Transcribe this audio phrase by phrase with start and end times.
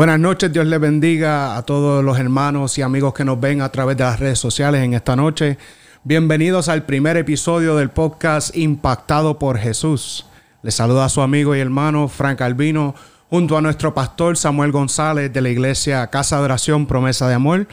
[0.00, 3.68] Buenas noches, Dios les bendiga a todos los hermanos y amigos que nos ven a
[3.68, 5.58] través de las redes sociales en esta noche.
[6.04, 10.24] Bienvenidos al primer episodio del podcast Impactado por Jesús.
[10.62, 12.94] Les saluda a su amigo y hermano Frank Albino
[13.28, 17.68] junto a nuestro pastor Samuel González de la iglesia Casa de Oración Promesa de Amor,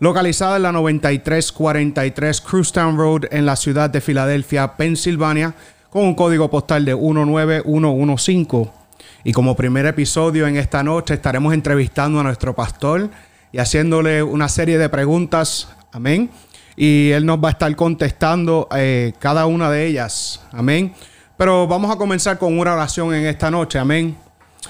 [0.00, 5.54] localizada en la 9343 Crewstown Road en la ciudad de Filadelfia, Pensilvania,
[5.88, 8.79] con un código postal de 19115.
[9.22, 13.10] Y como primer episodio en esta noche estaremos entrevistando a nuestro pastor
[13.52, 15.68] y haciéndole una serie de preguntas.
[15.92, 16.30] Amén.
[16.74, 20.40] Y él nos va a estar contestando eh, cada una de ellas.
[20.52, 20.94] Amén.
[21.36, 23.78] Pero vamos a comenzar con una oración en esta noche.
[23.78, 24.16] Amén.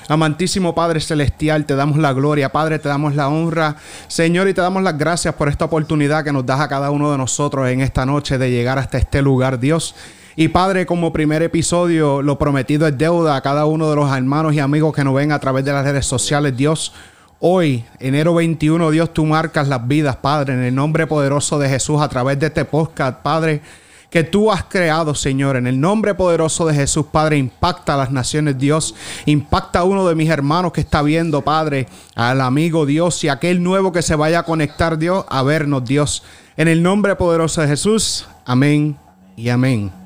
[0.09, 3.77] Amantísimo Padre Celestial, te damos la gloria, Padre, te damos la honra,
[4.09, 7.13] Señor, y te damos las gracias por esta oportunidad que nos das a cada uno
[7.13, 9.95] de nosotros en esta noche de llegar hasta este lugar, Dios.
[10.41, 14.55] Y Padre, como primer episodio, lo prometido es deuda a cada uno de los hermanos
[14.55, 16.57] y amigos que nos ven a través de las redes sociales.
[16.57, 16.95] Dios,
[17.41, 22.01] hoy, enero 21, Dios, tú marcas las vidas, Padre, en el nombre poderoso de Jesús,
[22.01, 23.61] a través de este podcast, Padre
[24.09, 25.57] que tú has creado, Señor.
[25.57, 28.95] En el nombre poderoso de Jesús, Padre, impacta a las naciones, Dios.
[29.27, 33.63] Impacta a uno de mis hermanos que está viendo, Padre, al amigo Dios y aquel
[33.63, 36.23] nuevo que se vaya a conectar, Dios, a vernos, Dios.
[36.57, 38.97] En el nombre poderoso de Jesús, amén
[39.37, 40.00] y amén.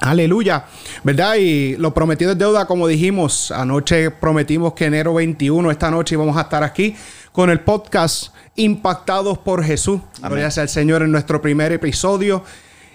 [0.00, 0.64] Aleluya,
[1.04, 1.36] ¿verdad?
[1.36, 6.36] Y lo prometido es deuda, como dijimos, anoche prometimos que enero 21, esta noche íbamos
[6.36, 6.94] a estar aquí
[7.32, 10.00] con el podcast Impactados por Jesús.
[10.22, 12.42] Gracias al Señor en nuestro primer episodio.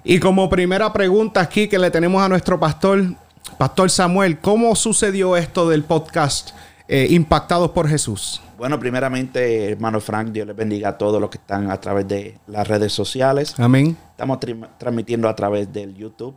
[0.04, 3.16] Y como primera pregunta aquí que le tenemos a nuestro pastor,
[3.58, 6.52] Pastor Samuel, ¿cómo sucedió esto del podcast
[6.88, 8.42] eh, Impactados por Jesús?
[8.58, 12.38] Bueno, primeramente, hermano Frank, Dios les bendiga a todos los que están a través de
[12.48, 13.60] las redes sociales.
[13.60, 13.98] Amén.
[14.12, 14.40] Estamos
[14.80, 16.36] transmitiendo a través del YouTube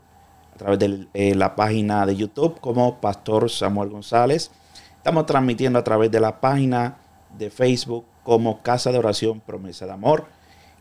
[0.54, 4.50] a través de eh, la página de YouTube como Pastor Samuel González.
[4.96, 6.96] Estamos transmitiendo a través de la página
[7.36, 10.26] de Facebook como Casa de Oración Promesa de Amor.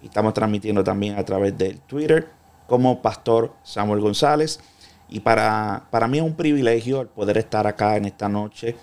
[0.01, 2.29] Y estamos transmitiendo también a través del Twitter
[2.67, 4.59] como Pastor Samuel González.
[5.09, 8.75] Y para, para mí es un privilegio el poder estar acá en esta noche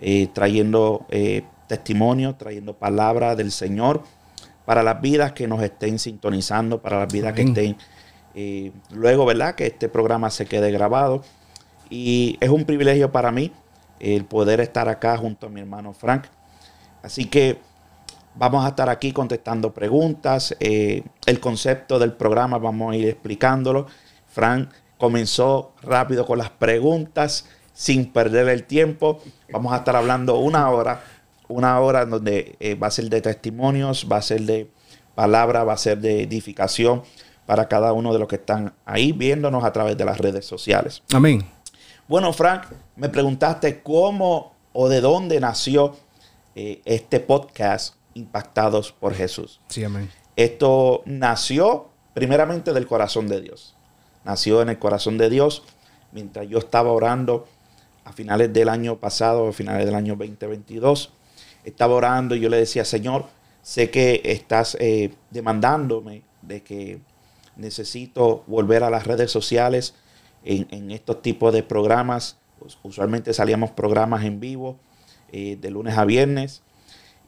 [0.00, 4.02] eh, trayendo eh, testimonio, trayendo palabra del Señor
[4.64, 7.76] para las vidas que nos estén sintonizando, para las vidas que estén
[8.34, 9.54] y luego, ¿verdad?
[9.54, 11.22] Que este programa se quede grabado.
[11.88, 13.52] Y es un privilegio para mí
[13.98, 16.24] el poder estar acá junto a mi hermano Frank.
[17.02, 17.58] Así que
[18.34, 20.56] vamos a estar aquí contestando preguntas.
[20.60, 23.86] Eh, el concepto del programa vamos a ir explicándolo.
[24.28, 29.20] Frank comenzó rápido con las preguntas sin perder el tiempo.
[29.52, 31.02] Vamos a estar hablando una hora,
[31.48, 34.70] una hora donde eh, va a ser de testimonios, va a ser de
[35.14, 37.02] palabra, va a ser de edificación
[37.50, 41.02] para cada uno de los que están ahí viéndonos a través de las redes sociales.
[41.12, 41.44] Amén.
[42.06, 45.96] Bueno, Frank, me preguntaste cómo o de dónde nació
[46.54, 49.60] eh, este podcast Impactados por Jesús.
[49.66, 50.08] Sí, amén.
[50.36, 53.74] Esto nació primeramente del corazón de Dios.
[54.24, 55.64] Nació en el corazón de Dios
[56.12, 57.48] mientras yo estaba orando
[58.04, 61.12] a finales del año pasado, a finales del año 2022.
[61.64, 63.24] Estaba orando y yo le decía, Señor,
[63.60, 67.00] sé que estás eh, demandándome de que
[67.60, 69.94] necesito volver a las redes sociales
[70.44, 72.38] en, estos tipos de programas.
[72.82, 74.78] Usualmente salíamos programas en vivo
[75.32, 76.62] eh, de lunes a viernes.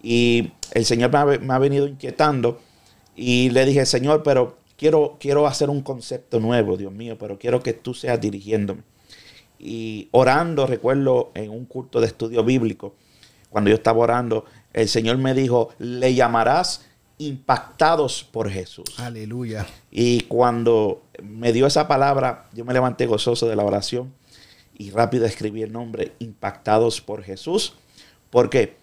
[0.02, 1.10] Y el Señor
[1.40, 2.60] me ha, venido inquietando
[3.14, 7.62] y le dije, Señor, pero quiero, quiero hacer un concepto nuevo, Dios mío, pero quiero
[7.62, 8.82] que tú seas dirigiéndome.
[9.58, 12.96] Y orando, recuerdo en un culto de estudio bíblico,
[13.48, 16.84] cuando yo estaba orando, el Señor me dijo, le llamarás
[17.26, 18.98] impactados por Jesús.
[18.98, 19.66] Aleluya.
[19.90, 24.12] Y cuando me dio esa palabra, yo me levanté gozoso de la oración
[24.76, 27.74] y rápido escribí el nombre, impactados por Jesús.
[28.30, 28.76] ¿Por qué?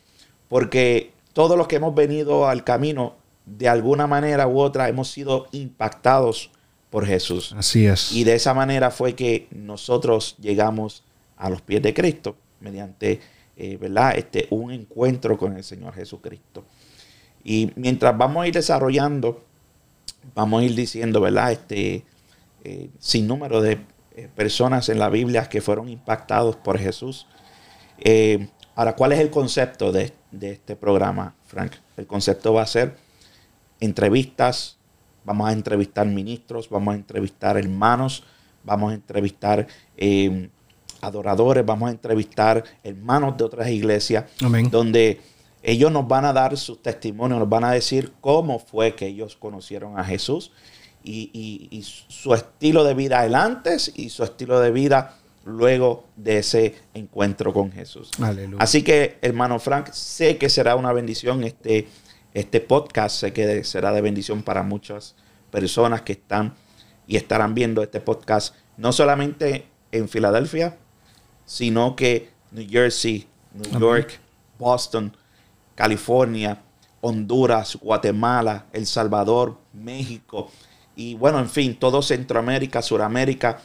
[0.47, 3.15] Porque todos los que hemos venido al camino,
[3.45, 6.51] de alguna manera u otra, hemos sido impactados
[6.89, 7.53] por Jesús.
[7.57, 8.11] Así es.
[8.11, 11.03] Y de esa manera fue que nosotros llegamos
[11.37, 13.19] a los pies de Cristo mediante,
[13.55, 14.17] eh, ¿verdad?
[14.17, 16.63] Este, un encuentro con el Señor Jesucristo.
[17.49, 19.43] Y mientras vamos a ir desarrollando,
[20.35, 21.51] vamos a ir diciendo, ¿verdad?
[21.51, 22.05] Este,
[22.63, 23.79] eh, sin número de
[24.15, 27.25] eh, personas en la Biblia que fueron impactados por Jesús.
[27.97, 31.71] Eh, ahora, ¿cuál es el concepto de, este programa, Frank?
[31.97, 32.95] El concepto va a ser
[33.79, 34.77] entrevistas,
[35.25, 38.25] vamos a entrevistar ministros, vamos a entrevistar hermanos,
[38.63, 39.65] vamos a entrevistar
[41.01, 44.25] adoradores, vamos a entrevistar hermanos de otras iglesias,
[44.69, 45.19] donde
[45.61, 49.35] ellos nos van a dar sus testimonios, nos van a decir cómo fue que ellos
[49.35, 50.51] conocieron a Jesús
[51.03, 55.15] y, su estilo de vida el antes y su estilo de vida
[55.45, 58.11] luego de ese encuentro con Jesús.
[58.21, 58.61] Aleluya.
[58.61, 61.87] Así que, hermano Frank, sé que será una bendición este,
[62.33, 65.15] este podcast, sé que será de bendición para muchas
[65.51, 66.53] personas que están
[67.07, 70.77] y estarán viendo este podcast, no solamente en Filadelfia,
[71.45, 74.19] sino que New Jersey, New York,
[74.59, 75.15] Boston,
[75.79, 76.61] California,
[76.99, 80.51] Honduras, Guatemala, El Salvador, México
[80.97, 83.59] y bueno, en fin, todo Centroamérica, Suramérica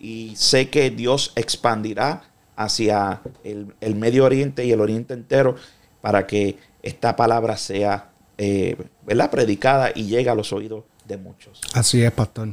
[0.00, 2.22] y sé que Dios expandirá
[2.56, 5.56] hacia el, Medio Oriente y el Oriente entero
[6.00, 8.74] para que esta palabra sea eh,
[9.04, 9.30] ¿verdad?
[9.30, 11.60] predicada y llegue a los oídos de muchos.
[11.74, 12.48] Así es, pastor.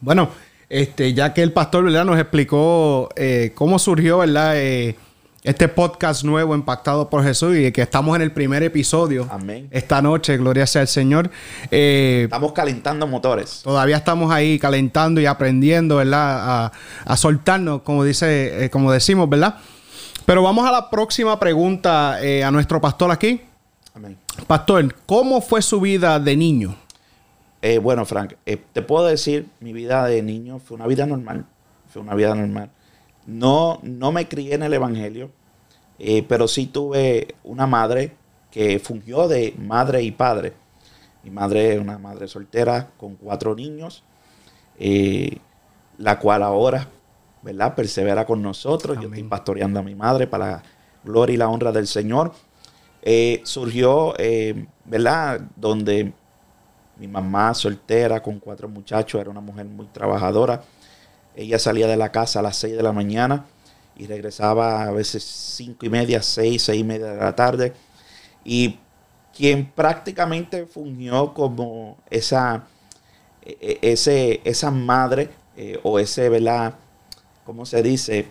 [0.00, 0.30] Bueno,
[0.70, 4.56] este, ya que el pastor nos explicó eh, cómo surgió ¿verdad?
[4.56, 4.96] Eh,
[5.44, 9.68] este podcast nuevo impactado por Jesús y que estamos en el primer episodio Amén.
[9.70, 11.30] esta noche, gloria sea al Señor.
[11.70, 13.60] Eh, estamos calentando motores.
[13.62, 16.72] Todavía estamos ahí calentando y aprendiendo, ¿verdad?
[17.04, 19.58] A, soltarnos, como dice, como decimos, ¿verdad?
[20.26, 23.40] Pero vamos a la próxima pregunta a nuestro pastor aquí.
[23.94, 24.18] Amén.
[24.48, 26.74] Pastor, ¿cómo fue su vida de niño?
[27.62, 31.46] Eh, bueno, Frank, eh, te puedo decir, mi vida de niño fue una vida normal.
[31.88, 32.68] Fue una vida normal.
[33.26, 35.30] No, no me crié en el Evangelio,
[35.98, 38.12] eh, pero sí tuve una madre
[38.50, 40.52] que fungió de madre y padre.
[41.22, 44.04] Mi madre es una madre soltera con cuatro niños,
[45.96, 46.86] la cual ahora,
[47.42, 47.74] ¿verdad?
[47.74, 48.98] Persevera con nosotros.
[49.00, 50.62] Yo estoy pastoreando a mi madre para la
[51.02, 52.32] gloria y la honra del Señor.
[53.44, 54.14] surgió,
[54.84, 55.40] ¿verdad?
[55.56, 56.12] Donde
[56.98, 60.62] mi mamá soltera con cuatro muchachos, era una mujer muy trabajadora.
[61.36, 63.46] Ella salía de la casa a las seis de la mañana
[63.96, 67.72] y regresaba a veces cinco y media, seis, seis y media de la tarde.
[68.44, 68.78] Y
[69.36, 72.64] quien prácticamente fungió como esa,
[73.42, 73.92] e, e,
[74.44, 76.74] ese, madre eh, o ese, ¿verdad?
[77.44, 78.28] ¿Cómo se dice?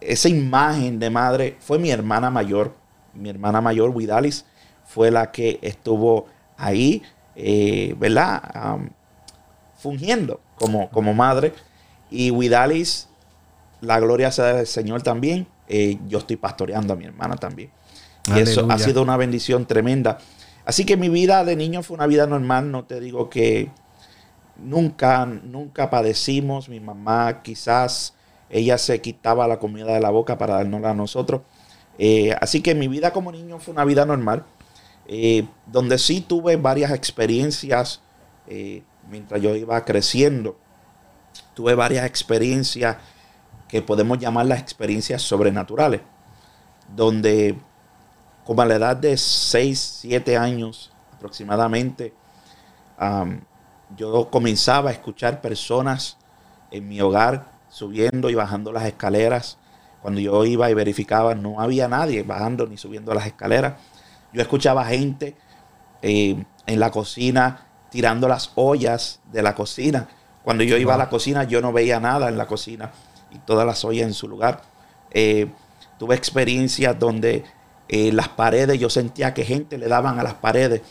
[0.00, 2.74] Esa imagen de madre fue mi hermana mayor.
[3.14, 4.44] Mi hermana mayor, Widalis,
[4.84, 6.26] fue la que estuvo
[6.56, 7.02] ahí
[7.36, 8.42] eh, ¿verdad?
[9.76, 11.52] fungiendo como, como madre.
[12.10, 13.08] Y Widalis,
[13.80, 15.46] la gloria sea del Señor también.
[15.68, 17.70] Eh, yo estoy pastoreando a mi hermana también.
[18.34, 20.18] Y eso ha sido una bendición tremenda.
[20.64, 22.70] Así que mi vida de niño fue una vida normal.
[22.70, 23.70] No te digo que
[24.56, 26.68] nunca, nunca padecimos.
[26.68, 28.14] Mi mamá quizás
[28.48, 31.42] ella se quitaba la comida de la boca para dárnosla a nosotros.
[31.98, 34.44] Eh, así que mi vida como niño fue una vida normal.
[35.06, 38.00] Eh, donde sí tuve varias experiencias
[39.10, 40.56] mientras yo iba creciendo.
[41.54, 42.96] Tuve varias experiencias
[43.68, 46.00] que podemos llamar las experiencias sobrenaturales,
[46.94, 47.58] donde
[48.44, 52.12] como a la edad de 6, 7 años aproximadamente,
[53.96, 56.18] yo comenzaba a escuchar personas
[56.70, 59.58] en mi hogar subiendo y bajando las escaleras.
[60.02, 63.74] Cuando yo iba y verificaba, no había nadie bajando ni subiendo las escaleras
[64.34, 65.36] yo escuchaba gente
[66.02, 70.08] eh, en la cocina tirando las ollas de la cocina.
[70.44, 72.92] Cuando yo iba a la cocina yo no veía nada en la cocina
[73.32, 74.62] y todas las ollas en su lugar.
[75.10, 75.48] Eh,
[75.98, 77.44] tuve experiencias donde
[77.88, 80.82] eh, las paredes, yo sentía que gente le daban a las paredes.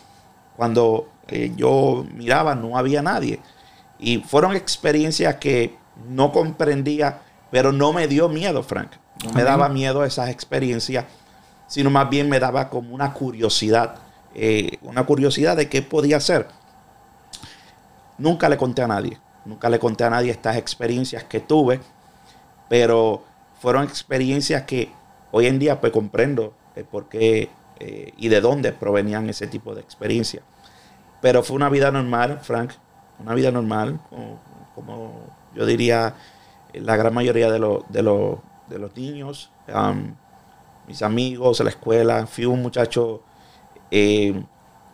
[0.58, 1.10] Cuando
[1.56, 3.40] yo miraba no había nadie.
[3.98, 5.76] Y fueron experiencias que
[6.10, 8.92] no comprendía, pero no me dio miedo, Frank.
[9.24, 11.06] No me daba miedo esas experiencias
[11.74, 13.96] sino más bien me daba como una curiosidad,
[14.36, 16.48] eh, una curiosidad de qué podía hacer.
[18.20, 21.80] Nunca le conté a nadie, nunca le conté a nadie estas experiencias que tuve,
[22.70, 23.24] pero
[23.60, 24.92] fueron experiencias que
[25.32, 26.54] hoy en día pues comprendo
[26.92, 30.44] por qué eh, y de dónde provenían ese tipo de experiencias.
[31.22, 32.72] Pero fue una vida normal, Frank,
[33.20, 34.00] una vida normal,
[34.76, 35.14] como,
[35.56, 36.16] yo diría
[36.74, 38.38] la gran mayoría de, de,
[38.70, 39.52] de los niños.
[39.74, 40.16] Um,
[40.88, 42.28] mis amigos, la escuela.
[42.28, 43.22] Fui un muchacho,
[43.92, 44.44] eh,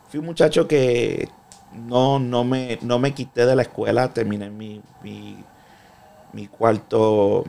[0.08, 1.28] fui un muchacho que
[1.74, 7.44] no, no, me, no me quité de la escuela, terminé mi, mi, cuarto,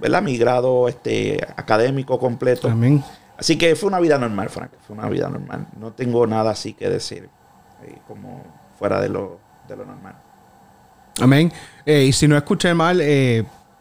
[0.00, 0.22] ¿verdad?
[0.22, 2.72] Mi grado este, académico completo.
[3.36, 5.66] Así que fue una vida normal, Frank, fue una vida normal.
[5.78, 7.28] No tengo nada así que decir,
[7.84, 8.42] eh, como
[8.78, 10.16] fuera de lo, de lo normal.
[11.20, 11.52] Amén.
[11.84, 13.00] Eh, y si no escuché mal,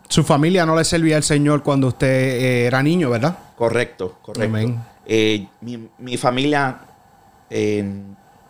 [0.08, 3.38] su familia no le servía al Señor cuando usted era niño, ¿verdad?
[3.56, 4.76] Correcto, correcto.
[5.06, 6.80] Eh, mi, familia,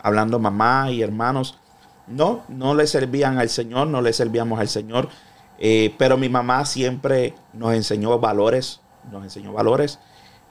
[0.02, 1.58] hablando mamá y hermanos,
[2.06, 5.08] no, no le servían al Señor, no le servíamos al Señor,
[5.58, 9.98] eh, pero mi mamá siempre nos enseñó valores, nos enseñó valores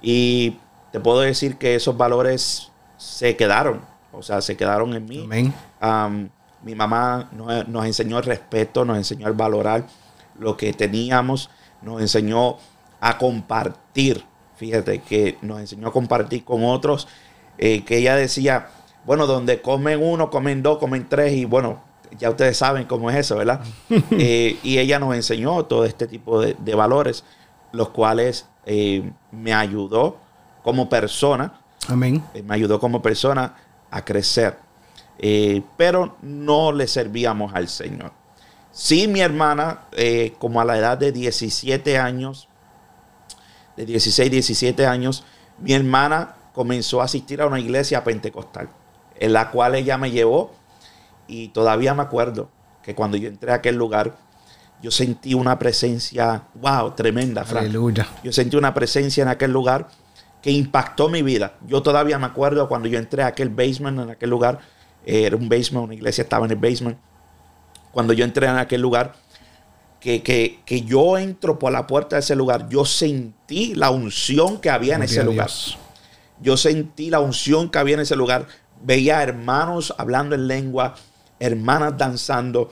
[0.01, 0.57] y
[0.91, 5.27] te puedo decir que esos valores se quedaron, o sea, se quedaron en mí.
[6.63, 9.85] mi mamá nos, nos, enseñó el respeto, nos enseñó el valorar
[10.39, 11.49] lo que teníamos,
[11.81, 12.57] nos enseñó
[12.99, 14.23] a compartir.
[14.55, 17.07] Fíjate que nos enseñó a compartir con otros,
[17.57, 18.69] eh, que ella decía,
[19.07, 21.81] bueno, donde comen uno, comen dos, comen tres, y bueno,
[22.19, 23.61] ya ustedes saben cómo es eso, ¿verdad?
[24.11, 27.23] Eh, y ella nos enseñó todo este tipo de, valores,
[27.71, 30.17] los cuales eh, me ayudó
[30.61, 31.59] como persona.
[31.87, 32.21] Amén.
[32.43, 33.55] me ayudó como persona
[33.89, 34.57] a crecer.
[35.77, 38.11] pero no le servíamos al Señor.
[38.71, 39.85] Sí, mi hermana,
[40.37, 42.49] como a la edad de 17 años,
[43.77, 45.23] de 16, 17 años,
[45.59, 48.69] mi hermana comenzó a asistir a una iglesia pentecostal,
[49.19, 50.53] en la cual ella me llevó
[51.27, 52.49] y todavía me acuerdo
[52.83, 54.15] que cuando yo entré a aquel lugar,
[54.81, 58.07] yo sentí una presencia, wow, tremenda, Aleluya.
[58.23, 59.87] Yo sentí una presencia en aquel lugar
[60.41, 61.57] que impactó mi vida.
[61.67, 64.59] Yo todavía me acuerdo cuando yo entré a aquel basement, en aquel lugar,
[65.05, 66.97] eh, era un basement, una iglesia estaba en el basement.
[67.91, 69.15] Cuando yo entré en aquel lugar,
[69.99, 74.95] que, yo entro por la puerta de ese lugar, yo sentí la unción que había
[74.95, 75.49] en ese lugar.
[76.39, 78.47] Yo sentí la unción que había en ese lugar.
[78.81, 80.95] Veía hermanos hablando en lengua,
[81.39, 82.69] hermanas danzando.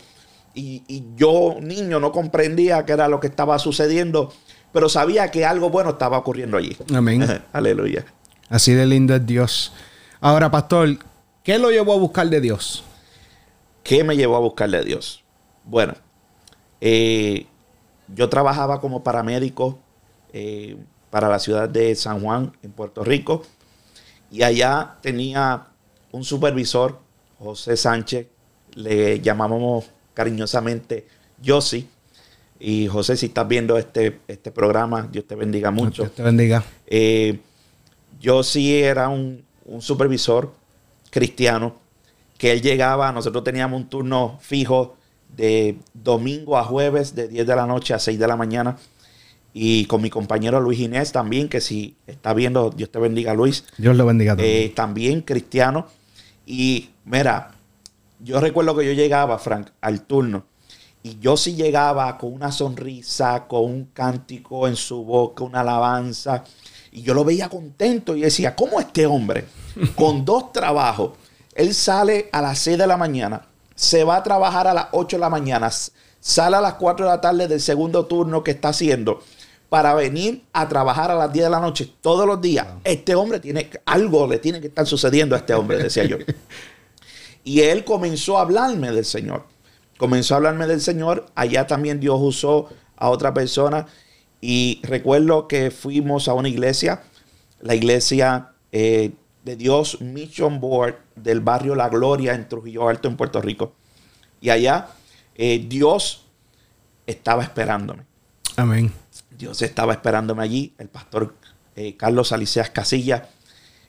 [0.53, 4.31] Y, yo, niño, no comprendía qué era lo que estaba sucediendo,
[4.71, 6.77] pero sabía que algo bueno estaba ocurriendo allí.
[6.93, 7.25] Amén.
[7.53, 8.05] Aleluya.
[8.49, 9.73] Así de lindo es Dios.
[10.21, 10.97] Ahora, pastor,
[11.43, 12.83] ¿qué lo llevó a buscar de Dios?
[13.83, 15.23] ¿Qué me llevó a buscar de Dios?
[15.65, 15.93] Bueno,
[16.79, 17.47] eh,
[18.07, 19.79] yo trabajaba como paramédico
[20.31, 20.77] eh,
[21.09, 23.43] para la ciudad de San Juan, en Puerto Rico,
[24.31, 25.67] y allá tenía
[26.15, 26.99] un supervisor,
[27.39, 28.27] José Sánchez,
[28.75, 31.05] le llamábamos cariñosamente
[31.41, 31.89] Yossi.
[32.57, 36.03] Y José, si estás viendo este, este programa, Dios te bendiga mucho.
[36.03, 36.63] Dios te bendiga.
[36.87, 37.39] Eh,
[38.21, 40.53] era un, un supervisor
[41.11, 41.75] cristiano
[42.37, 44.95] que él llegaba, nosotros teníamos un turno fijo
[45.35, 48.77] de domingo a jueves de 10 de la noche a 6 de la mañana.
[49.53, 53.63] Y con mi compañero Luis Inés también, que si está viendo, Dios te bendiga Luis.
[53.77, 54.35] Dios lo bendiga.
[54.39, 55.87] Eh, también cristiano.
[56.45, 57.51] Y mira,
[58.19, 60.45] yo recuerdo que yo llegaba, Frank, al turno.
[61.03, 66.43] Y yo sí llegaba con una sonrisa, con un cántico en su boca, una alabanza.
[66.91, 69.45] Y yo lo veía contento y decía, ¿cómo este hombre,
[69.95, 71.11] con dos trabajos,
[71.53, 75.17] él sale a las 6 de la mañana, se va a trabajar a las 8
[75.17, 75.69] de la mañana,
[76.19, 79.21] sale a las 4 de la tarde del segundo turno que está haciendo
[79.69, 82.67] para venir a trabajar a las 10 de la noche todos los días.
[82.83, 86.17] Este hombre tiene algo, le tiene que estar sucediendo a este hombre, decía yo.
[87.43, 89.45] y él comenzó a hablarme del Señor.
[89.97, 91.25] Comenzó a hablarme del Señor.
[91.35, 93.87] Allá también Dios usó a otra persona.
[94.41, 97.03] Y recuerdo que fuimos a una iglesia,
[97.61, 103.15] la iglesia eh, de Dios Mission Board del barrio La Gloria en Trujillo Alto, en
[103.15, 103.73] Puerto Rico.
[104.41, 104.89] Y allá
[105.35, 106.25] eh, Dios
[107.07, 108.03] estaba esperándome.
[108.57, 108.91] Amén.
[109.37, 110.73] Dios estaba esperándome allí.
[110.77, 111.35] El pastor
[111.75, 113.29] eh, Carlos Aliceas Casilla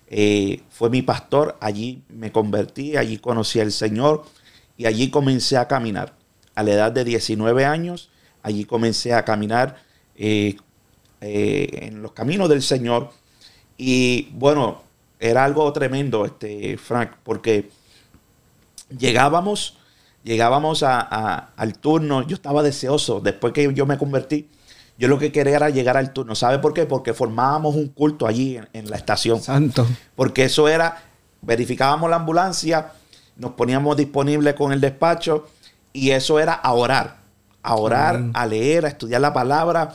[0.08, 1.56] eh, fue mi pastor.
[1.60, 4.24] Allí me convertí, allí conocí al Señor
[4.76, 6.14] y allí comencé a caminar.
[6.54, 8.10] A la edad de 19 años,
[8.42, 9.82] allí comencé a caminar
[10.16, 10.56] en
[12.00, 13.10] los caminos del Señor.
[13.76, 14.82] Y bueno,
[15.18, 17.70] era algo tremendo, este, Frank, porque
[18.96, 19.78] llegábamos,
[20.24, 24.48] llegábamos al turno, yo estaba deseoso, después que yo me convertí,
[24.98, 26.34] yo lo que quería era llegar al turno.
[26.34, 26.86] ¿Sabe por qué?
[26.86, 29.42] Porque formábamos un culto allí en, la estación.
[29.42, 29.86] Santo.
[30.14, 31.02] Porque eso era,
[31.42, 32.92] verificábamos la ambulancia,
[33.36, 35.46] nos poníamos disponibles con el despacho
[35.92, 37.18] y eso era a orar,
[37.62, 39.94] a orar, a leer, a estudiar la palabra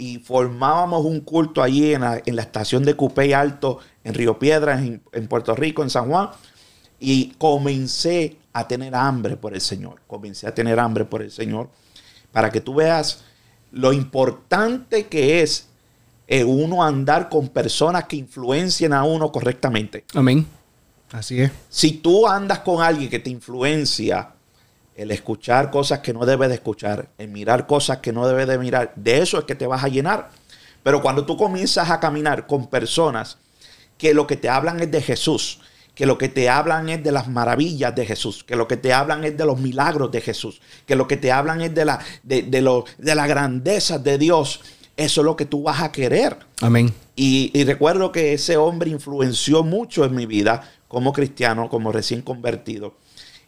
[0.00, 5.28] y formábamos un culto allí en la, estación de Cupey Alto, en Río Piedras, en,
[5.28, 6.30] Puerto Rico, en San Juan.
[7.00, 10.00] Y comencé a tener hambre por el Señor.
[10.06, 11.68] Comencé a tener hambre por el Señor.
[12.30, 13.24] Para que tú veas
[13.72, 15.68] lo importante que es
[16.46, 20.04] uno andar con personas que influencien a uno correctamente.
[20.14, 20.46] Amén.
[21.10, 21.50] Así es.
[21.70, 24.30] Si tú andas con alguien que te influencia
[24.94, 28.58] el escuchar cosas que no debes de escuchar, el mirar cosas que no debes de
[28.58, 30.30] mirar, de eso es que te vas a llenar.
[30.82, 33.38] Pero cuando tú comienzas a caminar con personas
[33.96, 35.60] que lo que te hablan es de Jesús,
[35.98, 38.92] que lo que te hablan es de las maravillas de Jesús, que lo que te
[38.92, 41.98] hablan es de los milagros de Jesús, que lo que te hablan es de la,
[42.22, 44.60] de, de, de la grandeza de Dios,
[44.96, 46.36] eso es lo que tú vas a querer.
[46.60, 46.94] Amén.
[47.16, 52.22] Y, y, recuerdo que ese hombre influenció mucho en mi vida como cristiano, como recién
[52.22, 52.94] convertido,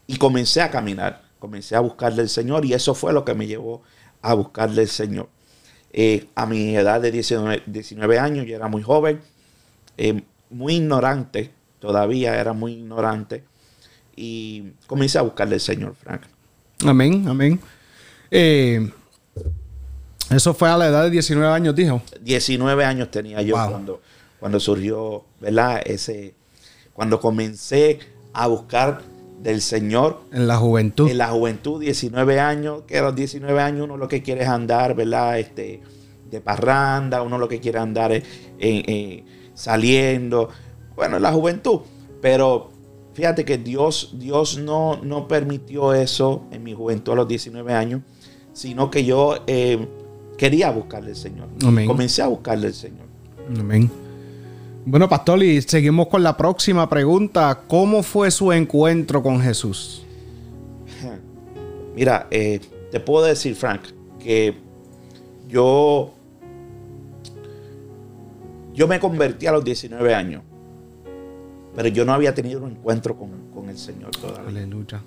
[0.09, 3.49] y comencé a caminar comencé a buscarle al Señor y eso fue lo que me
[3.49, 3.83] llevó
[4.23, 5.29] a buscarle al Señor.
[5.93, 9.21] Eh, a mi edad de 19, años, yo era muy joven,
[9.97, 11.51] eh, muy ignorante,
[11.81, 13.43] todavía era muy ignorante,
[14.15, 16.23] y comencé a buscarle al Señor, Frank.
[16.85, 17.61] Amén, amén.
[18.31, 18.91] Eh,
[20.31, 22.03] Eso fue a la edad de 19 años, dijo.
[22.21, 24.01] 19 años tenía yo cuando,
[24.39, 25.83] cuando surgió, ¿verdad?
[25.85, 26.35] Ese,
[26.93, 27.99] cuando comencé
[28.33, 29.03] a buscar
[29.43, 30.21] del Señor.
[30.33, 31.09] En la juventud.
[31.09, 34.49] En la juventud, 19 años, que a los 19 años uno lo que quiere es
[34.49, 35.39] andar, ¿verdad?
[35.39, 35.81] Este,
[36.31, 38.23] de parranda, uno lo que quiere andar es
[39.55, 40.51] saliendo.
[41.01, 41.81] Bueno, en la juventud.
[42.21, 42.69] Pero
[43.15, 48.03] fíjate que Dios, Dios no, no permitió eso en mi juventud a los 19 años,
[48.53, 49.89] sino que yo eh,
[50.37, 51.49] quería buscarle al Señor.
[51.87, 53.07] Comencé a buscarle al Señor.
[53.59, 53.91] Amén.
[54.85, 57.63] Bueno, Pastor, y seguimos con la próxima pregunta.
[57.67, 60.05] ¿Cómo fue su encuentro con Jesús?
[61.97, 62.61] Mira, eh,
[62.93, 63.85] te puedo decir, Frank,
[64.19, 64.55] que
[65.49, 66.13] yo,
[68.75, 70.43] yo me convertí a los 19 años,
[71.75, 74.49] pero yo no había tenido un encuentro con, con el Señor todavía.
[74.49, 75.03] Aleluya.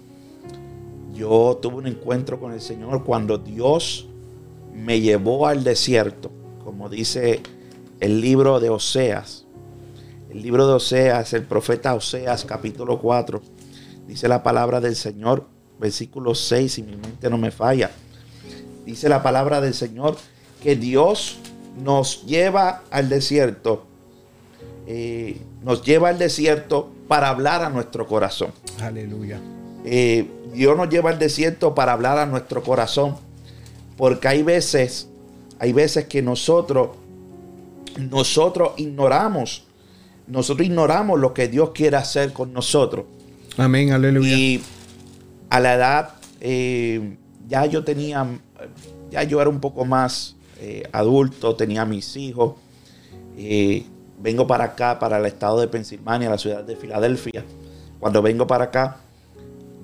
[1.13, 4.07] Yo tuve un encuentro con el Señor cuando Dios
[4.73, 6.31] me llevó al desierto,
[6.63, 7.41] como dice
[7.99, 9.45] el libro de Oseas.
[10.29, 13.41] El libro de Oseas, el profeta Oseas, capítulo 4,
[14.07, 15.47] dice la palabra del Señor,
[15.79, 17.91] versículo 6, si mi mente no me falla.
[18.85, 20.17] Dice la palabra del Señor
[20.61, 21.37] que Dios
[21.81, 23.85] nos lleva al desierto,
[24.87, 28.51] eh, nos lleva al desierto para hablar a nuestro corazón.
[28.81, 29.39] Aleluya.
[29.85, 33.15] Eh, Dios nos lleva al desierto para hablar a nuestro corazón
[33.97, 35.09] porque hay veces,
[35.59, 36.89] hay veces que nosotros,
[37.97, 39.65] nosotros ignoramos,
[40.27, 43.05] nosotros ignoramos lo que Dios quiere hacer con nosotros.
[43.57, 44.35] Amén, aleluya.
[44.35, 44.61] Y
[45.49, 46.09] a la edad,
[46.41, 47.15] eh,
[47.47, 48.25] ya yo tenía,
[49.11, 52.55] ya yo era un poco más eh, adulto, tenía mis hijos.
[53.37, 53.85] Eh,
[54.19, 57.43] vengo para acá, para el estado de Pensilvania, la ciudad de Filadelfia.
[57.99, 58.97] Cuando vengo para acá,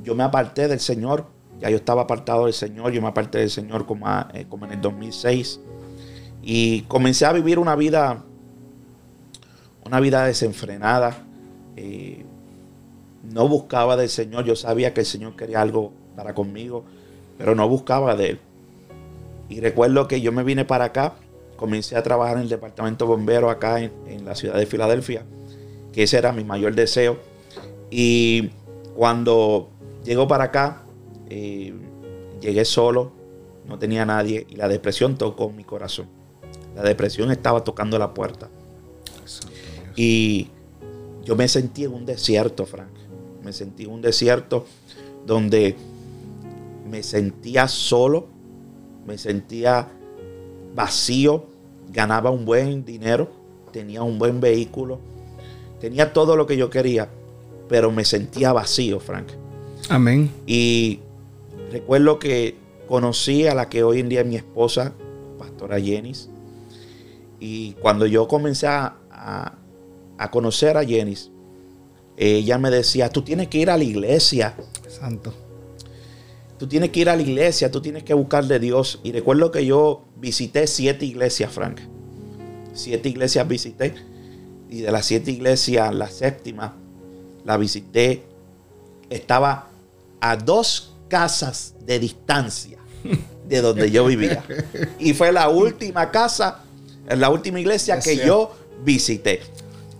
[0.04, 1.26] yo me aparté del Señor
[1.60, 4.82] ya yo estaba apartado del Señor, yo me aparté del Señor como, eh, en el
[4.82, 5.60] 2006.
[6.42, 8.24] Y comencé a vivir una vida,
[9.86, 11.18] una vida desenfrenada.
[11.76, 12.26] Eh,
[13.24, 16.86] no buscaba del Señor, yo sabía que el Señor quería algo para conmigo,
[17.38, 18.40] pero no buscaba de Él.
[19.50, 21.16] Y recuerdo que yo me vine para acá,
[21.60, 25.26] comencé a trabajar en el departamento bombero acá en, en la ciudad de Filadelfia,
[25.92, 27.18] que ese era mi mayor deseo.
[27.92, 28.52] Y
[28.96, 29.70] cuando
[30.06, 30.84] llego para acá,
[31.30, 31.74] eh,
[32.40, 33.12] llegué solo,
[33.68, 36.08] no tenía nadie y la depresión tocó mi corazón.
[36.78, 38.50] La depresión estaba tocando la puerta.
[39.98, 40.48] Y
[41.26, 42.94] yo me sentí en un desierto, Frank.
[43.44, 44.66] Me sentí en un desierto
[45.26, 45.76] donde
[46.90, 48.28] me sentía solo,
[49.06, 49.90] me sentía
[50.76, 51.46] vacío,
[51.92, 53.30] ganaba un buen dinero,
[53.72, 55.00] tenía un buen vehículo,
[55.80, 57.10] tenía todo lo que yo quería,
[57.68, 59.28] pero me sentía vacío, Frank.
[59.90, 60.32] Amén.
[60.46, 61.00] Y
[61.72, 62.56] Recuerdo que
[62.88, 64.94] conocí a la que hoy en día es mi esposa,
[65.38, 66.30] pastora Jenis.
[67.40, 68.96] Y cuando yo comencé a,
[70.32, 71.32] conocer a Jenis,
[72.18, 74.56] ella me decía, tú tienes que ir a la iglesia.
[74.88, 75.34] Santo.
[76.60, 79.00] Tú tienes que ir a la iglesia, tú tienes que buscar de Dios.
[79.04, 81.80] Y recuerdo que yo visité siete iglesias, Frank.
[82.74, 83.96] Siete iglesias visité.
[84.70, 86.76] Y de las siete iglesias, la séptima
[87.50, 88.24] la visité.
[89.10, 89.70] Estaba
[90.22, 92.78] a dos casas de distancia
[93.48, 94.44] de donde yo vivía.
[95.00, 96.60] Y fue la última casa,
[97.08, 98.52] la última iglesia que yo
[98.84, 99.42] visité.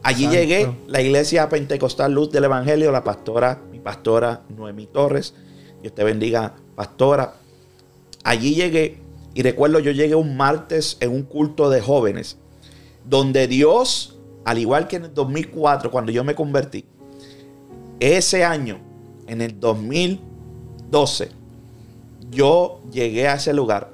[0.04, 5.34] Allí llegué, la iglesia Pentecostal Luz del Evangelio, la pastora, mi pastora Noemi Torres.
[5.82, 7.36] Dios te bendiga, pastora.
[8.24, 9.00] Allí llegué
[9.34, 12.38] y recuerdo yo llegué un martes en un culto de jóvenes,
[13.06, 16.86] donde Dios, al igual que en el 2004, cuando yo me convertí,
[18.00, 18.80] ese año,
[19.28, 20.22] en el 2000,
[20.90, 21.30] 12,
[22.32, 23.92] yo llegué a ese lugar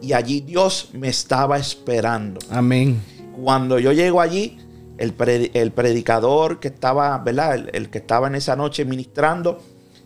[0.00, 2.40] y allí Dios me estaba esperando.
[2.50, 3.00] Amén.
[3.40, 4.58] Cuando yo llego allí,
[4.98, 7.68] el, predicador que estaba, ¿verdad?
[7.72, 9.60] El, que estaba en esa noche ministrando,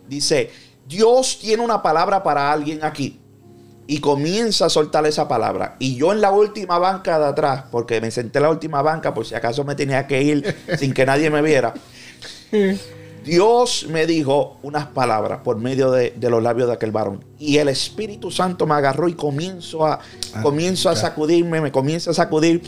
[0.07, 0.49] dice,
[0.87, 3.19] Dios tiene una palabra para alguien aquí.
[3.89, 5.77] Y comienza a soltar esa palabra.
[5.79, 9.13] Y yo en la última banca de atrás, porque me senté en la última banca
[9.13, 11.73] por si acaso me tenía que ir sin que nadie me viera.
[13.23, 17.23] Dios me dijo unas palabras por medio de, los labios de aquel varón.
[17.39, 19.99] Y el Espíritu Santo me agarró y comienzo a,
[20.33, 22.61] ah, comienzo a sacudirme, me comienza a sacudir.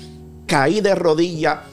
[0.45, 1.63] Caí de rodilla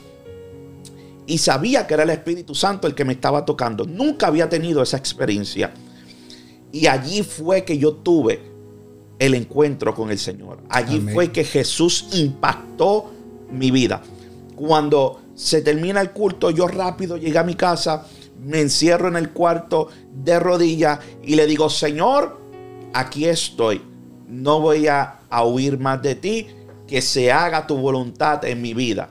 [1.27, 3.85] y sabía que era el Espíritu Santo el que me estaba tocando.
[3.85, 5.73] Nunca había tenido esa experiencia.
[6.73, 8.41] Y allí fue que yo tuve
[9.19, 10.59] el encuentro con el Señor.
[10.69, 13.11] Allí fue que Jesús impactó
[13.51, 14.03] mi vida.
[14.55, 18.07] Cuando se termina el culto, yo rápido llegué a mi casa
[18.43, 22.41] me encierro en el cuarto de rodillas y le digo, Señor,
[22.93, 23.83] aquí estoy.
[24.29, 26.47] no voy a, a huir más de ti,
[26.87, 29.11] que se haga tu voluntad en mi vida.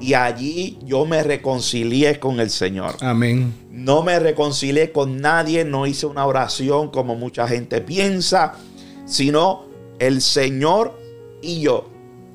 [0.00, 2.96] Y allí yo me reconcilié con el Señor.
[3.00, 3.54] Amén.
[3.70, 8.54] No me reconcilié con nadie, no hice una oración como mucha gente piensa,
[9.06, 9.66] sino
[9.98, 10.98] el Señor
[11.40, 11.88] y yo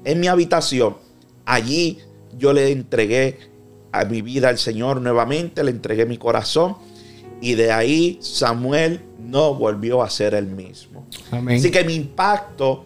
[0.05, 0.97] en mi habitación.
[1.45, 1.99] Allí
[2.37, 3.37] yo le entregué
[3.91, 6.77] a mi vida al Señor nuevamente, le entregué mi corazón
[7.41, 11.05] y de ahí Samuel no volvió a ser el mismo.
[11.31, 11.57] Amén.
[11.57, 12.85] Así que mi impacto,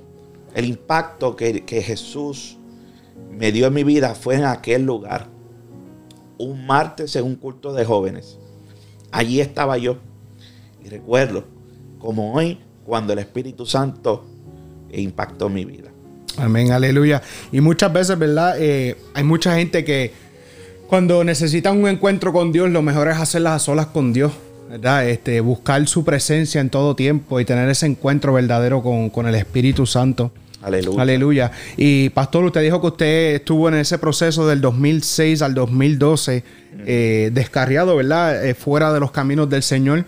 [0.56, 2.58] el impacto que, que Jesús
[3.38, 5.28] me dio en mi vida fue en aquel lugar.
[6.38, 8.38] Un martes en un culto de jóvenes.
[9.12, 9.98] Allí estaba yo.
[10.84, 11.46] Y recuerdo,
[12.00, 14.26] como hoy, cuando el Espíritu Santo
[14.92, 15.90] impactó mi vida.
[16.38, 17.22] Amén, aleluya.
[17.52, 18.56] Y muchas veces, ¿verdad?
[18.60, 20.12] Eh, hay mucha gente que
[20.88, 24.32] cuando necesitan un encuentro con Dios, lo mejor es hacerlas a solas con Dios,
[24.70, 25.08] ¿verdad?
[25.08, 29.36] Este, buscar su presencia en todo tiempo y tener ese encuentro verdadero con, con el
[29.36, 30.32] Espíritu Santo.
[30.64, 31.02] Aleluya.
[31.02, 31.52] Aleluya.
[31.78, 36.44] Y pastor, usted dijo que usted estuvo en ese proceso del 2006 al 2012,
[36.86, 38.46] eh, descarriado, ¿verdad?
[38.46, 40.06] Eh, fuera de los caminos del Señor.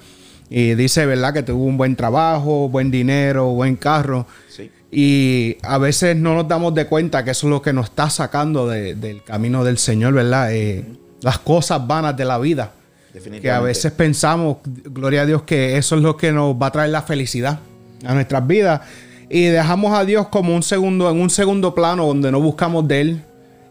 [0.50, 1.34] Y dice, ¿verdad?
[1.34, 4.28] Que tuvo un buen trabajo, buen dinero, buen carro.
[4.48, 4.70] Sí.
[4.92, 8.10] Y a veces no nos damos de cuenta que eso es lo que nos está
[8.10, 10.54] sacando de- del camino del Señor, ¿verdad?
[10.54, 10.86] Eh,
[11.22, 12.72] las cosas vanas de la vida.
[13.14, 13.42] Definitivamente.
[13.42, 16.72] Que a veces pensamos, gloria a Dios, que eso es lo que nos va a
[16.72, 17.60] traer la felicidad
[18.06, 18.82] a nuestras vidas.
[19.30, 23.02] Y dejamos a Dios como un segundo, en un segundo plano donde no buscamos de
[23.02, 23.24] Él.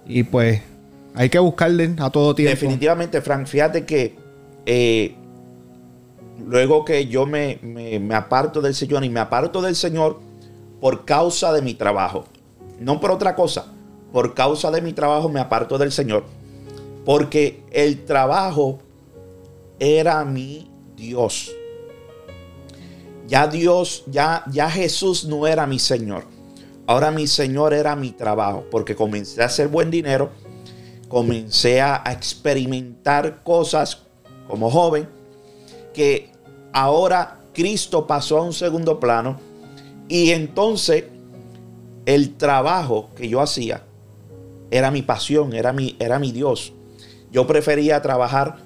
[0.07, 0.61] Y pues
[1.15, 2.51] hay que buscarle a todo tiempo.
[2.55, 4.17] Definitivamente, Frank, fíjate que
[4.67, 5.15] eh,
[6.47, 10.21] luego que yo me, me- me aparto del Señor y me aparto del Señor
[10.81, 12.25] por causa de mi trabajo,
[12.81, 13.67] no por otra cosa,
[14.13, 16.25] por causa de mi trabajo me aparto del Señor,
[17.05, 18.81] porque el trabajo
[19.79, 21.51] era mi Dios.
[23.27, 26.25] Ya Dios, ya, ya Jesús no era mi Señor.
[26.87, 30.31] Ahora mi Señor era mi trabajo, porque comencé a hacer buen dinero,
[31.09, 34.03] comencé a a experimentar cosas
[34.49, 35.09] como joven,
[35.95, 36.31] que
[36.73, 39.39] ahora Cristo pasó a un segundo plano
[40.09, 41.05] y entonces
[42.05, 43.85] el trabajo que yo hacía
[44.71, 46.73] era mi pasión, era mi, era mi Dios.
[47.33, 48.59] Yo prefería trabajar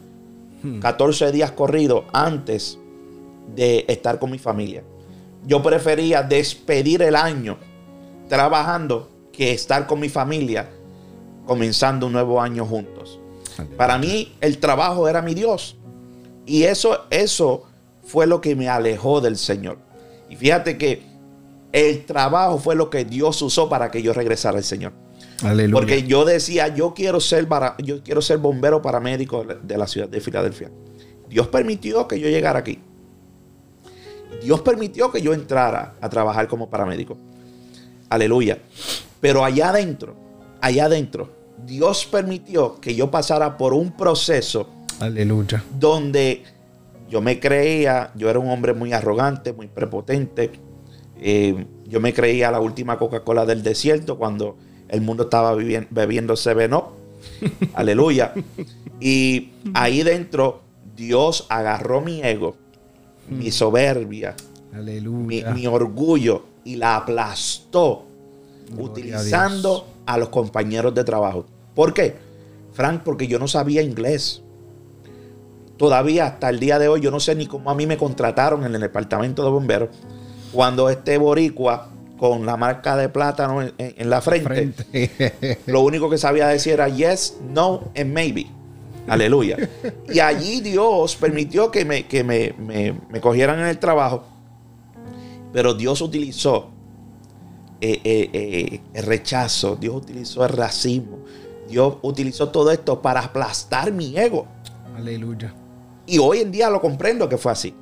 [0.80, 2.78] 14 días corridos antes
[3.54, 4.82] de estar con mi familia.
[5.46, 7.58] Yo prefería despedir el año
[8.28, 10.68] trabajando que estar con mi familia
[11.46, 13.18] comenzando un nuevo año juntos.
[13.76, 15.76] Para mí el trabajo era mi Dios.
[16.46, 17.64] Y eso, eso
[18.04, 19.78] fue lo que me alejó del Señor.
[20.28, 21.02] Y fíjate que
[21.72, 24.92] el trabajo fue lo que Dios usó para que yo regresara al Señor.
[25.42, 25.72] Aleluya.
[25.72, 30.08] Porque yo decía, yo quiero ser para, yo quiero ser bombero paramédico de la ciudad
[30.08, 30.70] de Filadelfia.
[31.28, 32.80] Dios permitió que yo llegara aquí.
[34.42, 37.16] Dios permitió que yo entrara a trabajar como paramédico.
[38.08, 38.58] Aleluya.
[39.20, 40.14] Pero allá adentro,
[40.60, 41.30] allá adentro,
[41.66, 44.68] Dios permitió que yo pasara por un proceso
[45.00, 45.62] Aleluya.
[45.78, 46.44] donde
[47.08, 50.52] yo me creía, yo era un hombre muy arrogante, muy prepotente.
[51.20, 54.56] Eh, yo me creía la última Coca-Cola del desierto cuando
[54.88, 56.84] el mundo estaba bebiendo Seven Up.
[57.74, 58.32] Aleluya.
[59.00, 60.62] Y ahí dentro
[60.96, 62.56] Dios agarró mi ego,
[63.30, 64.34] mi soberbia,
[64.72, 65.50] mi, Aleluya.
[65.52, 68.04] mi orgullo y la aplastó
[68.68, 71.46] Gloria utilizando a, los compañeros de trabajo.
[71.74, 72.16] ¿Por qué?
[72.72, 74.42] Frank, porque yo no sabía inglés.
[75.76, 78.64] Todavía hasta el día de hoy yo no sé ni cómo a mí me contrataron
[78.64, 79.90] en el departamento de bomberos
[80.52, 81.88] cuando este boricua
[82.18, 84.48] con la marca de plátano en, en- en la frente,
[84.84, 85.58] Frente.
[85.66, 88.50] lo único que sabía decir era yes, no and maybe.
[89.08, 89.56] Aleluya.
[90.12, 94.24] Y allí Dios permitió que me, que me, me- me cogieran en el trabajo.
[95.52, 96.68] Pero Dios utilizó
[97.80, 101.18] eh, eh, eh, el rechazo, Dios utilizó el racismo,
[101.68, 104.46] Dios utilizó todo esto para aplastar mi ego.
[104.96, 105.54] Aleluya.
[106.06, 107.74] Y hoy en día lo comprendo que fue así.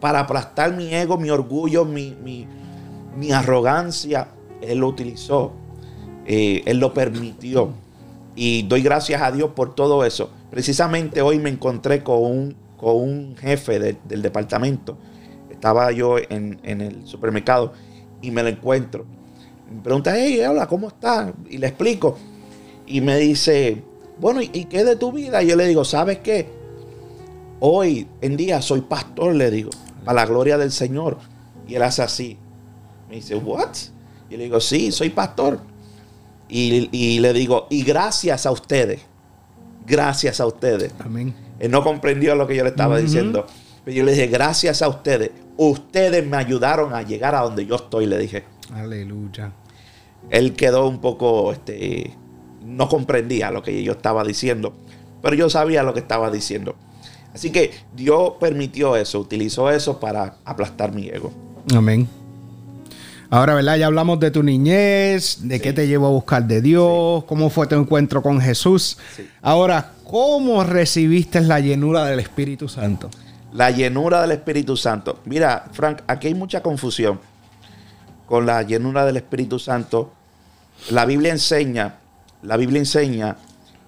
[0.00, 2.46] Para aplastar mi ego, mi orgullo, mi, mi-
[3.16, 4.28] mi arrogancia,
[4.60, 5.52] Él lo utilizó.
[6.26, 7.70] Él lo permitió.
[8.36, 10.30] Y doy gracias a Dios por todo eso.
[10.50, 14.98] Precisamente hoy me encontré con un, con un jefe de- del departamento.
[15.50, 17.72] Estaba yo en, en el supermercado
[18.22, 19.04] y me lo encuentro.
[19.72, 21.32] Me pregunta, hey, hola, ¿cómo estás?
[21.48, 22.16] Y le explico.
[22.86, 23.82] Y me dice,
[24.18, 25.42] bueno, ¿y, y qué de tu vida?
[25.42, 26.48] Y yo le digo, ¿sabes qué?
[27.60, 29.70] Hoy en día soy pastor, le digo,
[30.04, 31.18] para la gloria del Señor.
[31.68, 32.36] Y él hace así.
[33.08, 33.68] Me dice, ¿what?
[34.30, 35.60] Y le digo, sí, soy pastor.
[36.48, 39.00] Y, y le digo, y gracias a ustedes,
[39.90, 40.94] gracias a ustedes.
[41.00, 41.34] Amén.
[41.58, 43.46] Él no comprendió lo que yo le estaba diciendo.
[43.84, 47.76] Pero yo le dije, gracias a ustedes, ustedes me ayudaron a llegar a donde yo
[47.76, 48.44] estoy, le dije.
[48.72, 49.52] Aleluya.
[50.30, 52.14] Él quedó un poco, este,
[52.64, 54.74] no comprendía lo que yo estaba diciendo,
[55.22, 56.76] pero yo sabía lo que estaba diciendo.
[57.34, 61.32] Así que Dios permitió eso, utilizó eso para aplastar mi ego.
[61.74, 62.08] Amén.
[63.32, 63.76] Ahora, ¿verdad?
[63.76, 67.68] Ya hablamos de tu niñez, de qué te llevó a buscar de Dios, cómo fue
[67.68, 68.98] tu encuentro con Jesús.
[69.40, 73.08] Ahora, ¿cómo recibiste la llenura del Espíritu Santo?
[73.52, 75.20] La llenura del Espíritu Santo.
[75.26, 77.20] Mira, Frank, aquí hay mucha confusión
[78.26, 80.12] con la llenura del Espíritu Santo.
[80.90, 81.98] La Biblia enseña,
[82.42, 83.36] la Biblia enseña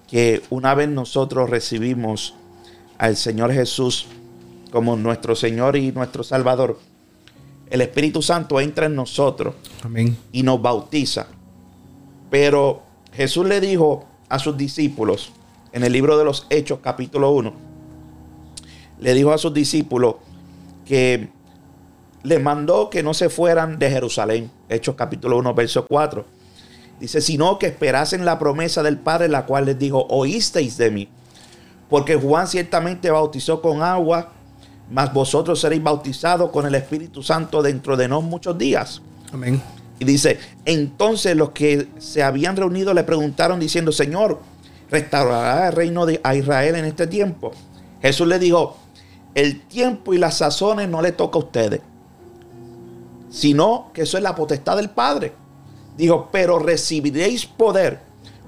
[0.07, 2.33] que una vez nosotros recibimos
[2.97, 4.07] al Señor Jesús
[4.71, 6.79] como nuestro Señor y nuestro Salvador,
[7.69, 9.55] el Espíritu Santo entra en nosotros
[10.31, 11.27] y nos bautiza.
[12.29, 15.31] Pero Jesús le dijo a sus discípulos
[15.71, 17.53] en el libro de los Hechos capítulo 1,
[18.99, 20.15] le dijo a sus discípulos
[20.85, 21.29] que
[22.23, 24.49] le mandó que no se fueran de Jerusalén.
[24.69, 26.25] Hechos capítulo 1, verso 4.
[26.99, 31.09] Dice, sino que esperasen la promesa del Padre, la cual les dijo, oísteis de mí.
[31.89, 34.31] Porque Juan ciertamente bautizó con agua,
[34.91, 39.01] mas vosotros seréis bautizados con el Espíritu Santo dentro de no muchos días.
[39.31, 39.61] Amén.
[39.99, 44.39] Y dice, entonces los que se habían reunido le preguntaron diciendo, Señor,
[44.89, 47.51] ¿restaurará el reino de a Israel en este tiempo?
[48.01, 48.77] Jesús le dijo,
[49.33, 51.81] el tiempo y las sazones no le toca a ustedes,
[53.29, 55.33] sino que eso es la potestad del Padre.
[55.97, 57.99] Dijo, pero recibiréis poder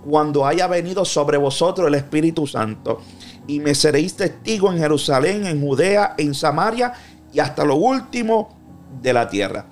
[0.08, 3.02] cuando haya venido sobre vosotros el Espíritu Santo
[3.48, 6.94] y me seréis testigo en Jerusalén, en Judea, en Samaria
[7.32, 8.56] y hasta lo último
[9.02, 9.66] de la tierra.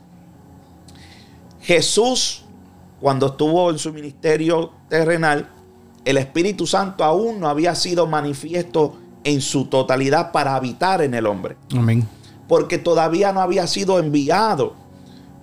[1.62, 2.44] Jesús,
[3.00, 5.50] cuando estuvo en su ministerio terrenal,
[6.06, 11.26] el Espíritu Santo aún no había sido manifiesto en su totalidad para habitar en el
[11.26, 11.56] hombre.
[11.74, 12.08] Amén.
[12.48, 14.74] Porque todavía no había sido enviado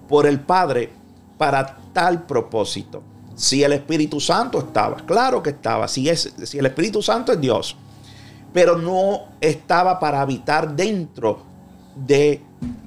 [0.08, 0.92] por el Padre
[1.38, 3.02] para tal propósito.
[3.34, 7.40] Si el Espíritu Santo estaba, claro que estaba, si, es, si el Espíritu Santo es
[7.40, 7.76] Dios,
[8.52, 11.42] pero no estaba para habitar dentro
[11.94, 12.42] de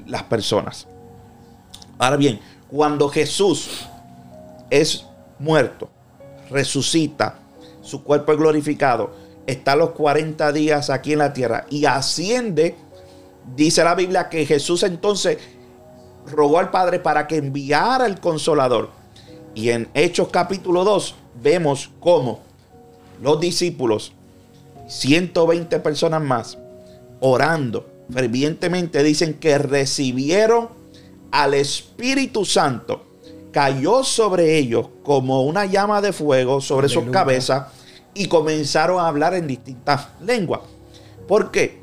[0.06, 0.88] las personas.
[1.97, 3.88] Ahora bien, cuando Jesús
[4.69, 5.06] es
[5.39, 5.89] muerto,
[6.49, 7.39] resucita,
[7.82, 9.12] su cuerpo es glorificado,
[9.45, 12.76] está los 40 días aquí en la tierra y asciende,
[13.56, 15.38] dice la Biblia que Jesús entonces
[16.26, 18.89] rogó al Padre para que enviara el consolador.
[19.56, 22.39] Y en Hechos capítulo 2 vemos cómo
[23.21, 24.13] los discípulos
[24.88, 26.58] 120 personas más
[27.19, 30.69] orando fervientemente dicen que recibieron
[31.32, 33.06] al Espíritu Santo.
[33.52, 37.67] Cayó sobre ellos como una llama de fuego sobre sus cabezas
[38.15, 40.62] y comenzaron a hablar en distintas lenguas.
[41.28, 41.82] ¿Por qué?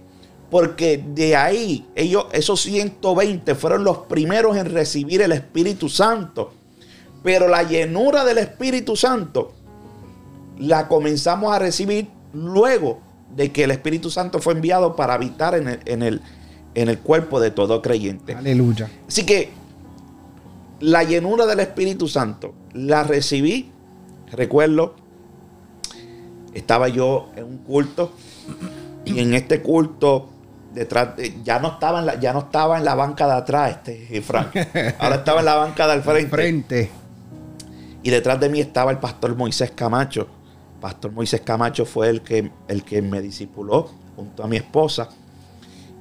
[0.50, 6.52] Porque de ahí ellos, esos 120 fueron los primeros en recibir el Espíritu Santo.
[7.22, 9.52] Pero la llenura del Espíritu Santo
[10.58, 13.00] la comenzamos a recibir luego
[13.34, 16.20] de que el Espíritu Santo fue enviado para habitar en el, en el,
[16.74, 18.34] en el cuerpo de todo creyente.
[18.34, 18.90] Aleluya.
[19.06, 19.50] Así que
[20.80, 23.70] la llenura del Espíritu Santo la recibí,
[24.32, 24.94] recuerdo,
[26.54, 28.12] estaba yo en un culto
[29.04, 30.28] y en este culto
[30.74, 31.10] detrás
[31.44, 34.56] ya no estaba en la, ya no estaba en la banca de atrás este Frank
[34.98, 36.28] ahora estaba en la banca del frente.
[36.28, 36.90] frente
[38.02, 40.28] y detrás de mí estaba el pastor Moisés Camacho
[40.80, 45.08] Pastor Moisés Camacho fue el que, el que me discipuló junto a mi esposa.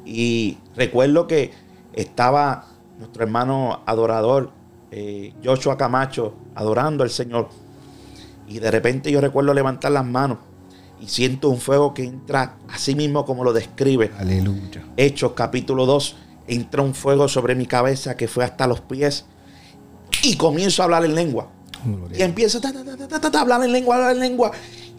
[0.06, 1.52] Y recuerdo que
[1.94, 2.66] estaba
[2.98, 4.52] nuestro hermano adorador,
[4.92, 7.50] eh, Joshua Camacho, adorando al Señor.
[8.48, 10.40] Y de repente yo recuerdo levantar las manos
[11.00, 14.12] y siento un fuego que entra así mismo como lo describe.
[14.18, 14.84] Aleluya.
[14.98, 16.16] Hechos capítulo 2,
[16.48, 19.26] entra un fuego sobre mi cabeza que fue hasta los pies
[20.24, 21.50] y comienzo a hablar en lengua.
[22.14, 24.52] Y empieza a hablar en lengua, hablar en lengua.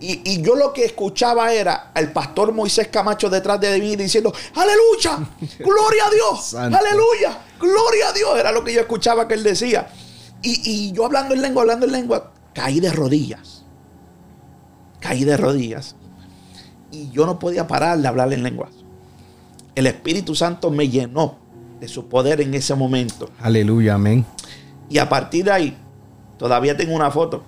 [0.02, 5.28] Y, yo lo que escuchaba era al pastor Moisés Camacho detrás de mí diciendo, aleluya,
[5.58, 8.38] gloria a Dios, aleluya, gloria a Dios.
[8.38, 9.88] Era lo que yo escuchaba que él decía.
[10.42, 13.64] Y, yo hablando en lengua, hablando en lengua, caí de rodillas.
[15.00, 15.96] Caí de rodillas.
[16.90, 18.70] Y yo no podía parar de hablar en lenguas.
[19.74, 21.36] El Espíritu Santo me llenó
[21.78, 23.28] de su poder en ese momento.
[23.38, 24.24] Aleluya, amén.
[24.88, 25.76] Y a partir de ahí,
[26.40, 27.42] Todavía tengo una foto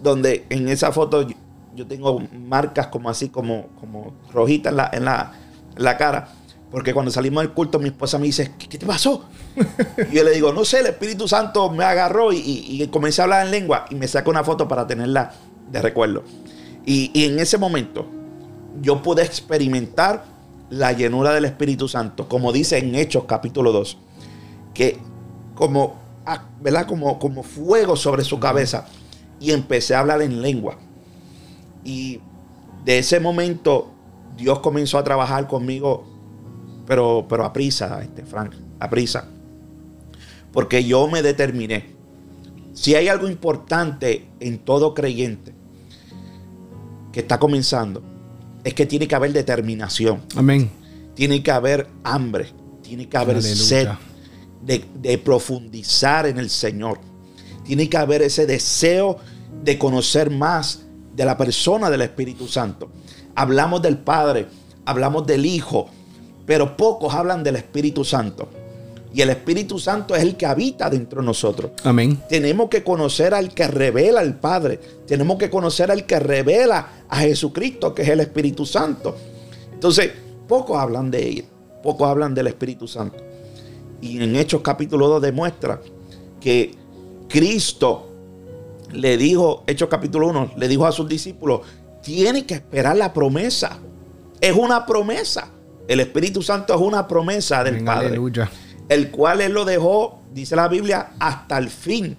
[0.00, 1.26] donde en esa foto
[1.74, 5.32] yo, tengo marcas como así, como, como rojitas en la,
[5.74, 6.28] en, la, cara.
[6.70, 9.24] Porque cuando salimos del culto, mi esposa me dice, ¿qué, te pasó?
[10.12, 13.44] y yo le digo, no sé, el Espíritu Santo me agarró y, comencé a hablar
[13.44, 15.32] en lengua y me saco una foto para tenerla
[15.72, 16.22] de recuerdo.
[16.86, 18.06] Y, y, en ese momento
[18.80, 20.26] yo pude experimentar
[20.70, 23.98] la llenura del Espíritu Santo, como dice en Hechos capítulo 2.
[24.74, 25.00] que
[25.56, 26.01] como,
[26.60, 26.86] ¿verdad?
[26.86, 28.86] Como, como fuego sobre su cabeza.
[29.40, 30.78] Y empecé a hablar en lengua.
[31.84, 32.20] Y
[32.84, 33.92] de ese momento
[34.36, 36.04] Dios comenzó a trabajar conmigo,
[36.86, 39.28] pero, pero a prisa, este, Frank, a prisa.
[40.52, 41.90] Porque yo me determiné.
[42.74, 45.52] Si hay algo importante en todo creyente
[47.12, 48.02] que está comenzando,
[48.64, 50.22] es que tiene que haber determinación.
[50.36, 50.70] Amén.
[51.14, 52.46] Tiene que haber hambre.
[52.82, 53.88] Tiene que haber sed
[54.62, 56.98] de, de profundizar en el Señor.
[57.64, 59.18] Tiene que haber ese deseo
[59.62, 60.80] de conocer más
[61.14, 62.90] de la persona del Espíritu Santo.
[63.34, 64.46] Hablamos del Padre,
[64.84, 65.88] hablamos del Hijo,
[66.46, 68.48] pero pocos hablan del Espíritu Santo.
[69.14, 71.72] Y el Espíritu Santo es el que habita dentro de nosotros.
[71.84, 72.18] Amén.
[72.28, 74.80] Tenemos que conocer al que revela al Padre.
[75.06, 79.14] Tenemos que conocer al que revela a Jesucristo, que es el Espíritu Santo.
[79.72, 80.10] Entonces,
[80.48, 81.44] pocos hablan de él.
[81.82, 83.31] Pocos hablan del Espíritu Santo.
[84.02, 85.80] Y en Hechos capítulo 2 demuestra
[86.40, 86.74] que
[87.28, 88.10] Cristo
[88.92, 91.62] le dijo, Hechos capítulo 1, le dijo a sus discípulos,
[92.02, 93.78] tiene que esperar la promesa.
[94.40, 95.48] Es una promesa.
[95.88, 98.08] El Espíritu Santo es una promesa del Padre.
[98.08, 98.50] Aleluya.
[98.88, 102.16] El cual Él lo dejó, dice la Biblia, hasta el fin.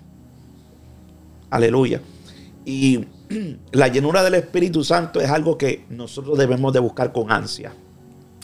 [1.49, 2.01] Aleluya.
[2.65, 3.05] Y
[3.73, 7.73] la llenura del Espíritu Santo es algo que nosotros debemos de buscar con ansia.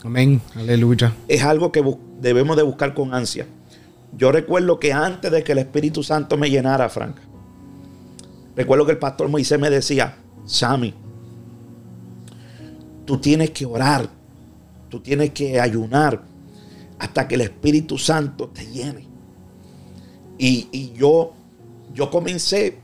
[0.04, 0.40] Amén.
[0.54, 1.14] Aleluya.
[1.28, 1.84] Es algo que
[2.20, 3.46] debemos de buscar con ansia.
[4.16, 7.16] Yo recuerdo que antes de que el Espíritu Santo me llenara, Frank,
[8.56, 10.94] recuerdo que el pastor Moisés me decía, Sammy,
[13.04, 14.08] tú tienes que orar,
[14.88, 16.22] tú tienes que ayunar
[16.98, 19.06] hasta que el Espíritu Santo te llene.
[20.38, 21.34] Y, yo,
[21.92, 22.78] yo comencé,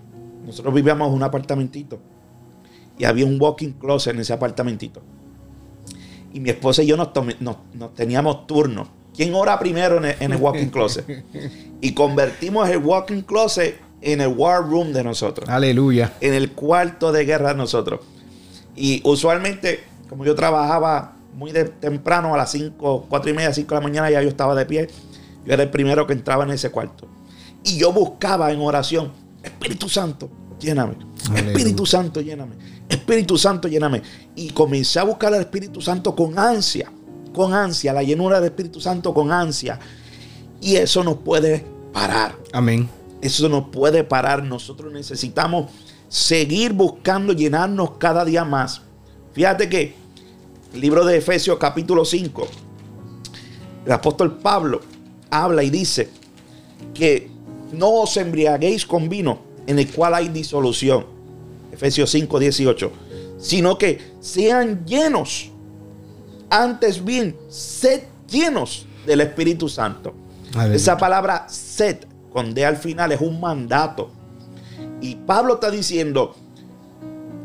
[0.45, 1.99] nosotros vivíamos en un apartamentito
[2.99, 5.03] y había un walking closet en ese apartamentito.
[6.33, 7.11] Y mi esposa y yo nos,
[7.95, 8.89] teníamos turno.
[9.15, 11.25] ¿Quién ora primero en el, walking closet?
[11.81, 15.49] Y convertimos el walking closet en el war room de nosotros.
[15.49, 16.15] Aleluya.
[16.21, 18.01] En el cuarto de guerra de nosotros.
[18.75, 23.75] Y usualmente como yo trabajaba muy temprano, a las 5, 4 y media, 5 de
[23.75, 24.89] la mañana, ya yo estaba de pie.
[25.45, 27.07] Yo era el primero que entraba en ese cuarto.
[27.63, 29.13] Y yo buscaba en oración,
[29.43, 30.97] Espíritu Santo, lléname.
[31.35, 32.55] Espíritu Santo, lléname.
[32.89, 34.03] Espíritu Santo, lléname.
[34.35, 36.91] Y comencé a buscar al Espíritu Santo con ansia,
[37.35, 39.79] con ansia, la llenura del Espíritu Santo con ansia.
[40.61, 42.37] Y eso nos puede parar.
[42.53, 42.89] Amén.
[43.21, 44.43] Eso nos puede parar.
[44.43, 45.71] Nosotros necesitamos
[46.09, 48.83] seguir buscando llenarnos cada día más
[49.37, 49.95] Fíjate que
[50.73, 52.49] el libro de Efesios capítulo 5,
[53.85, 54.81] el apóstol Pablo
[55.29, 56.09] habla y dice
[56.95, 57.29] que
[57.71, 61.07] no os embriaguéis con vino en el cual hay disolución.
[61.73, 62.93] Efesios 5, 18.
[63.39, 65.51] Sino que sean llenos.
[66.49, 70.15] Antes bien, sed llenos del Espíritu Santo.
[70.73, 71.99] Esa palabra sed,
[72.33, 74.11] con D al final, es un mandato.
[75.01, 76.35] Y Pablo está diciendo,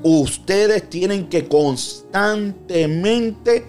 [0.03, 3.65] ustedes tienen que constantemente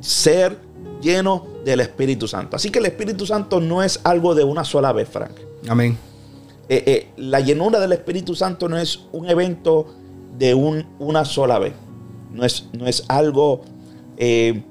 [0.00, 0.58] ser
[1.00, 2.56] llenos del Espíritu Santo.
[2.56, 5.32] Así que el Espíritu Santo no es algo de una sola vez, Frank.
[5.68, 5.98] Amén.
[6.68, 9.86] Eh, eh, la llenura del Espíritu Santo no es un evento
[10.38, 11.74] de una sola vez.
[12.30, 13.62] No es, no es algo
[14.16, 14.62] eh,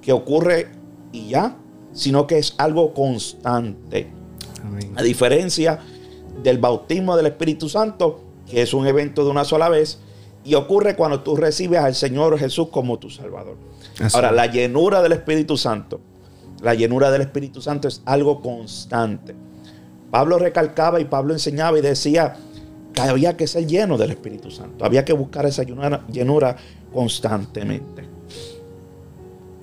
[0.00, 0.68] que ocurre
[1.12, 1.56] y ya,
[1.92, 4.08] sino que es algo constante.
[4.64, 4.92] Amén.
[4.96, 5.80] A diferencia
[6.42, 9.98] del bautismo del Espíritu Santo, que es un evento de una sola vez,
[10.44, 13.56] y ocurre cuando tú recibes al Señor Jesús como tu Salvador.
[14.14, 16.00] Ahora, la llenura del Espíritu Santo,
[16.62, 19.34] la llenura del Espíritu Santo es algo constante.
[20.10, 22.36] Pablo recalcaba y Pablo enseñaba y decía
[22.94, 26.56] que había que ser lleno del Espíritu Santo, había que buscar esa llenura,
[26.92, 28.04] constantemente.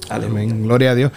[0.10, 0.64] Amén.
[0.64, 1.12] Gloria a Dios.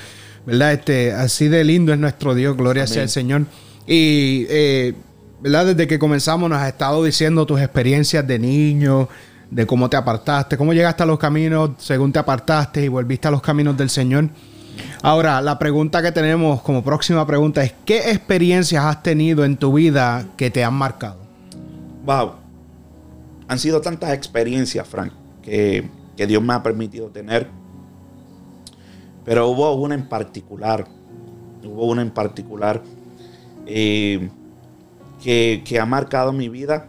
[0.47, 0.73] ¿Verdad?
[0.73, 3.47] Este, así de lindo es nuestro Dios, gloria sea el Señor.
[3.87, 4.95] Y eh,
[5.41, 5.67] ¿verdad?
[5.67, 9.09] Desde que comenzamos nos has estado diciendo tus experiencias de niño,
[9.51, 13.31] de cómo te apartaste, cómo llegaste a los caminos según te apartaste y volviste a
[13.31, 14.29] los caminos del Señor.
[15.03, 19.73] Ahora, la pregunta que tenemos como próxima pregunta es, ¿qué experiencias has tenido en tu
[19.73, 21.19] vida que te han marcado?
[22.05, 22.33] Wow.
[23.49, 25.13] Han sido tantas experiencias, Frank,
[25.43, 27.49] que, Dios me ha permitido tener.
[29.25, 30.87] Pero hubo una en particular,
[31.65, 32.83] hubo una en particular
[33.67, 34.31] eh,
[35.23, 36.89] que, ha marcado mi vida.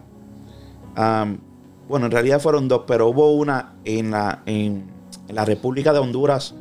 [0.96, 4.86] bueno, en realidad fueron dos, pero hubo una en la, en,
[5.30, 6.56] la República de Honduras.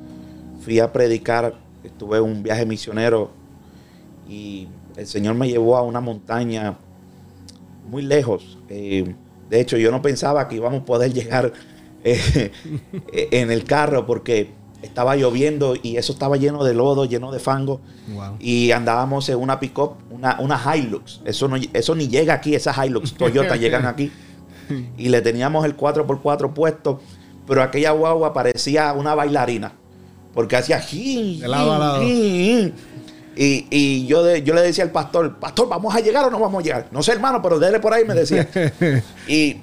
[0.66, 1.54] Fui a predicar,
[1.84, 3.30] estuve en un viaje misionero
[4.28, 6.76] y el Señor me llevó a una montaña
[7.88, 8.58] muy lejos.
[8.68, 9.14] Eh,
[9.48, 11.52] de hecho, yo no pensaba que íbamos a poder llegar
[12.02, 12.50] eh,
[13.12, 14.50] en el carro porque
[14.82, 17.80] estaba lloviendo y eso estaba lleno de lodo, lleno de fango.
[18.12, 18.34] Wow.
[18.40, 21.20] Y andábamos en una pick-up, una, una Hilux.
[21.24, 24.10] Eso, no, eso ni llega aquí, esas Hilux Toyota llegan aquí.
[24.98, 27.00] Y le teníamos el 4x4 puesto,
[27.46, 29.74] pero aquella guagua parecía una bailarina.
[30.36, 30.78] Porque hacía...
[30.80, 32.00] jin, De lado a lado.
[32.02, 32.72] jin,
[33.36, 36.38] Y, y yo, de- yo le decía al pastor, pastor, ¿vamos a llegar o no
[36.38, 36.86] vamos a llegar?
[36.92, 38.46] No sé, hermano, pero déle por ahí, me decía.
[39.28, 39.56] y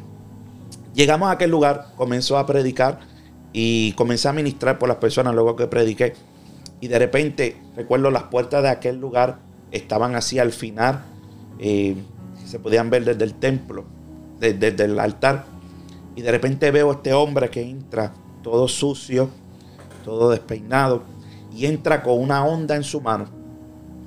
[0.96, 3.00] llegamos a aquel lugar, comenzó a predicar
[3.54, 6.14] y comencé a ministrar por las personas luego que prediqué.
[6.82, 9.38] Y de repente, recuerdo las puertas de aquel lugar
[9.72, 11.04] estaban así al final,
[11.60, 11.96] eh,
[12.46, 13.86] se podían ver desde el templo,
[14.40, 15.46] de- desde el altar.
[16.16, 18.12] Y de repente veo a este hombre que entra
[18.42, 19.30] todo sucio,
[20.04, 21.04] todo despeinado,
[21.56, 23.26] y entra con una onda en su mano.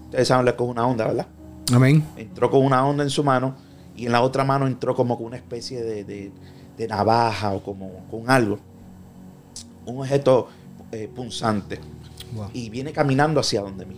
[0.04, 1.26] Ustedes saben lo que es una onda, ¿verdad?
[1.72, 2.04] Amén.
[2.16, 3.56] entró con una onda en su mano
[3.96, 6.30] y en la otra mano entró como con una especie de, de-
[6.76, 8.58] de navaja o como con algo.
[9.86, 10.48] Un objeto
[10.92, 11.80] eh, punzante.
[12.34, 12.50] Wow.
[12.52, 13.96] Y viene caminando hacia donde mí.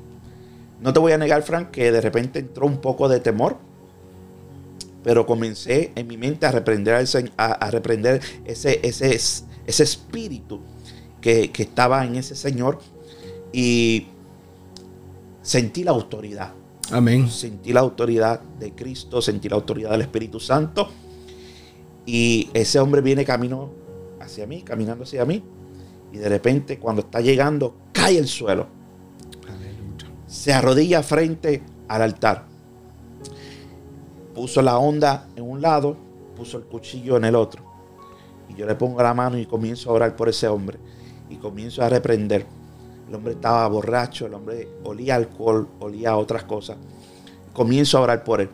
[0.80, 3.56] No te voy a negar, Frank, que de repente entró un poco de temor.
[5.02, 9.82] Pero comencé en mi mente a reprender, al a, a reprender ese, ese, es- ese
[9.82, 10.60] espíritu
[11.20, 12.78] que, que estaba en ese señor.
[13.52, 14.06] Y
[15.42, 16.52] sentí la autoridad
[16.90, 17.28] Amén.
[17.28, 20.88] sentí la autoridad de Cristo, sentí la autoridad del Espíritu Santo.
[22.06, 23.70] Y ese hombre viene camino
[24.20, 25.42] hacia mí, caminando hacia mí.
[26.12, 28.66] Y de repente, cuando está llegando, cae al suelo.
[29.46, 30.10] Aleluya.
[30.26, 32.46] Se arrodilla frente al altar.
[34.34, 35.96] Puso la onda en un lado,
[36.34, 37.62] puso el cuchillo en el otro.
[38.48, 40.78] Y yo le pongo la mano y comienzo a orar por ese hombre.
[41.30, 42.46] Y comienzo a reprender.
[43.08, 46.76] El hombre estaba borracho, el hombre olía alcohol, olía a otras cosas.
[47.52, 48.50] Comienzo a orar por él.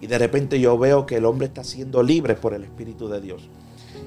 [0.00, 3.20] Y de repente yo veo que el hombre está siendo libre por el Espíritu de
[3.20, 3.48] Dios.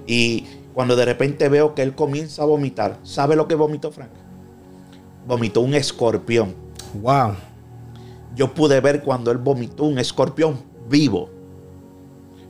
[0.07, 4.09] Y cuando de repente veo que él comienza a vomitar, ¿sabe lo que vomitó Frank?
[5.27, 6.55] Vomitó un escorpión.
[7.01, 7.35] Wow.
[8.35, 11.29] Yo pude ver cuando él vomitó un escorpión vivo.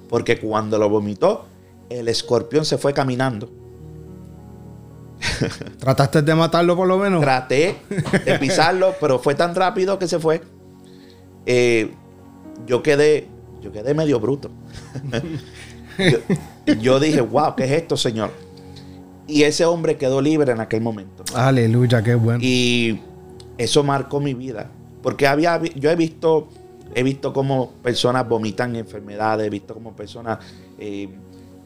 [0.10, 1.46] Porque cuando lo vomitó,
[1.90, 3.50] el escorpión se fue caminando.
[5.80, 7.22] ¿Trataste de matarlo por lo menos?
[7.22, 7.78] Traté
[8.26, 10.42] de pisarlo, pero fue tan rápido que se fue.
[11.46, 11.92] Eh,
[12.66, 13.28] yo quedé,
[13.62, 14.50] yo quedé medio bruto.
[15.98, 18.32] yo, yo dije, wow, ¿qué es esto, Señor?
[19.28, 21.24] Y ese hombre quedó libre en aquel momento.
[21.34, 22.40] Aleluya, qué bueno.
[22.42, 23.00] Y
[23.58, 24.70] eso marcó mi vida.
[25.02, 26.50] Porque había, yo he visto,
[26.94, 30.40] he visto cómo personas vomitan enfermedades, he visto cómo personas,
[30.78, 31.10] eh,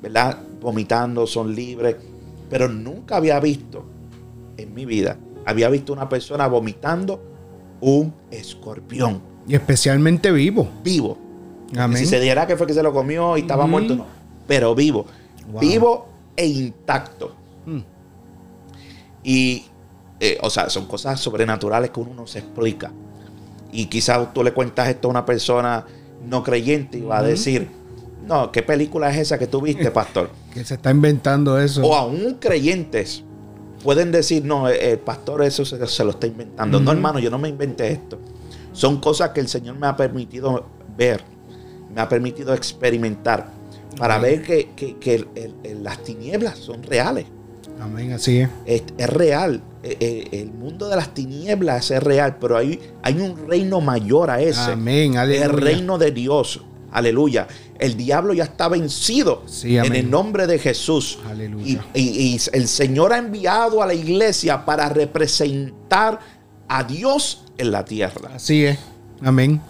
[0.01, 0.37] ¿verdad?
[0.61, 1.95] Vomitando, son libres.
[2.49, 3.85] Pero nunca había visto
[4.57, 7.21] en mi vida, había visto una persona vomitando
[7.79, 10.67] un escorpión Y especialmente vivo.
[10.83, 11.17] vivo.
[11.77, 11.97] Amén.
[11.97, 14.05] Si se diera que fue que se lo comió y estaba muerto, no.
[14.47, 15.05] Pero vivo.
[15.51, 15.61] Wow.
[15.61, 17.35] Vivo e intacto.
[17.65, 17.79] Mm.
[19.23, 19.65] Y,
[20.19, 22.91] eh, o sea, son cosas sobrenaturales que uno no se explica.
[23.71, 25.85] Y quizás tú le cuentas esto a una persona
[26.25, 27.67] no creyente y va a decir,
[28.27, 30.29] no, ¿qué película es esa que tú viste, pastor?
[30.53, 31.83] Que se está inventando eso.
[31.83, 33.23] o aún creyentes
[33.83, 36.79] pueden decir, no, eh, el pastor eso se, se lo está inventando.
[36.79, 38.17] No, hermano, yo no me inventé esto.
[38.73, 40.65] Son cosas que el Señor me ha permitido
[40.97, 41.23] ver,
[41.93, 43.49] me ha permitido experimentar,
[43.97, 47.25] para ver que, que- que el- el- el- las tinieblas son reales.
[47.79, 48.49] Amén, así es.
[48.65, 49.61] Es, es real.
[49.83, 54.31] Eh, eh, El mundo de las tinieblas es real, pero hay, hay un reino mayor
[54.31, 54.71] a ese.
[54.71, 55.45] Amén, aleluya.
[55.45, 56.61] El reino de Dios.
[56.97, 57.47] Aleluya.
[57.79, 61.19] El diablo ya está vencido Sí, en el nombre de Jesús.
[61.29, 61.83] Aleluya.
[61.93, 66.19] Y, y- y el Señor ha enviado a la iglesia para representar
[66.67, 68.31] a Dios en la tierra.
[68.35, 68.77] Así es.
[69.23, 69.61] Amén.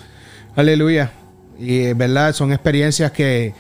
[0.55, 1.11] Aleluya.
[1.59, 3.53] Y es verdad, son experiencias que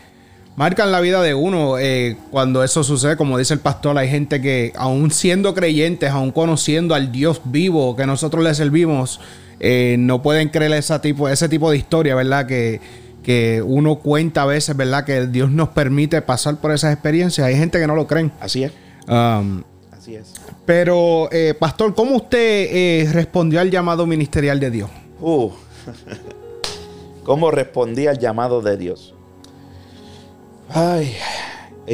[0.55, 1.77] marcan la vida de uno.
[1.77, 6.31] eh, cuando eso sucede, como dice el pastor, hay gente que, aún siendo creyentes, aún
[6.31, 9.19] conociendo al Dios vivo que nosotros le servimos,
[9.59, 12.45] eh, no pueden creer ese tipo, ese tipo de historia, ¿verdad?
[12.47, 12.79] Que,
[13.27, 15.03] que uno cuenta a veces, ¿verdad?
[15.03, 17.45] Que Dios nos permite pasar por esas experiencias.
[17.45, 18.31] Hay gente que no lo creen.
[18.39, 18.71] Así es.
[19.05, 20.33] Um, Así es.
[20.65, 24.89] pero, eh, pastor, ¿cómo usted eh, respondió al llamado ministerial de Dios?
[25.19, 25.49] Uh.
[27.25, 29.13] ¿Cómo respondí al llamado de Dios?
[30.69, 31.13] Ay,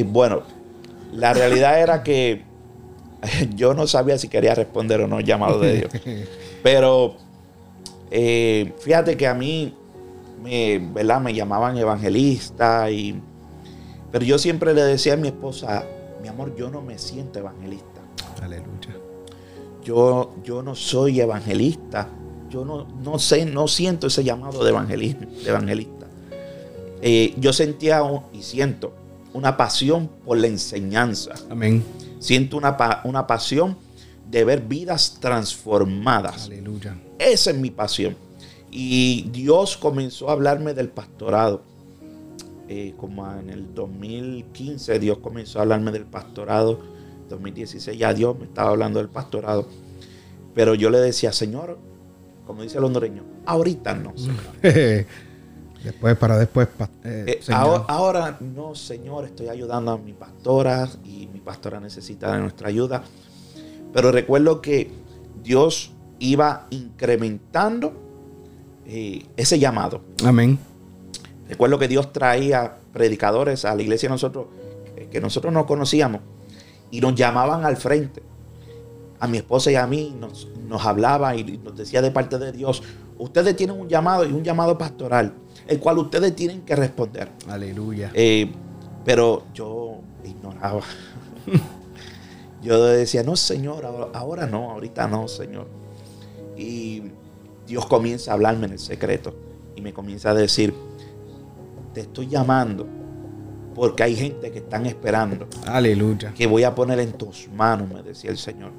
[0.06, 0.44] bueno,
[1.12, 2.44] la realidad era que
[3.56, 5.92] yo no sabía si quería responder o no al llamado de Dios.
[6.62, 7.16] Pero
[8.12, 9.74] eh, fíjate que a mí
[10.44, 11.22] me, ¿verdad?
[11.22, 13.20] me llamaban evangelista y
[14.12, 15.86] pero yo siempre le decía a mi esposa,
[16.22, 18.00] mi amor, yo no me siento evangelista.
[18.44, 18.96] Aleluya.
[19.84, 22.08] Yo, yo no soy evangelista.
[22.50, 26.06] Yo no, no sé, no siento ese llamado de evangelismo, de evangelista.
[27.02, 28.94] Eh, yo sentía un- y siento
[29.34, 31.32] una pasión por la enseñanza.
[31.50, 31.84] Amén.
[32.20, 33.76] Siento una, una pasión
[34.30, 36.46] de ver vidas transformadas.
[36.46, 36.96] Aleluya.
[37.18, 38.16] Esa es mi pasión.
[38.76, 41.62] Y Dios comenzó a hablarme del pastorado.
[42.68, 46.80] Eh, como en el 2015 Dios comenzó a hablarme del pastorado.
[47.30, 49.68] 2016 ya Dios me estaba hablando del pastorado.
[50.56, 51.78] Pero yo le decía, Señor,
[52.48, 55.06] como dice el hondureño, ahorita no, Señor.
[55.84, 56.68] después, para después.
[57.04, 62.34] Eh, eh, ahora, ahora, no, Señor, estoy ayudando a mi pastora y mi pastora necesita
[62.34, 63.04] de nuestra ayuda.
[63.94, 64.90] Pero recuerdo que
[65.44, 68.03] Dios iba incrementando
[68.86, 70.02] ese llamado.
[70.26, 70.60] Amén.
[71.48, 74.48] Recuerdo que Dios traía predicadores a la iglesia nosotros
[75.14, 76.22] que nosotros no conocíamos
[76.90, 78.24] y nos llamaban al frente.
[79.20, 82.52] A mi esposa y a mí nos, nos hablaba y nos decía de parte de
[82.52, 82.84] Dios,
[83.18, 85.34] ustedes tienen un llamado y un llamado pastoral,
[85.68, 87.30] el cual ustedes tienen que responder.
[87.48, 88.12] Aleluya.
[88.14, 88.52] Eh,
[89.06, 90.82] pero yo ignoraba.
[92.64, 95.68] yo decía, no, Señor, ahora no, ahorita no, Señor.
[96.58, 97.04] Y
[97.68, 99.34] Dios comienza a hablarme en el secreto
[99.76, 100.74] y me comienza a decir,
[101.94, 102.88] te estoy llamando
[103.74, 105.48] porque hay gente que están esperando.
[105.66, 106.34] Aleluya.
[106.34, 108.72] Que voy a poner en tus manos, me decía el Señor.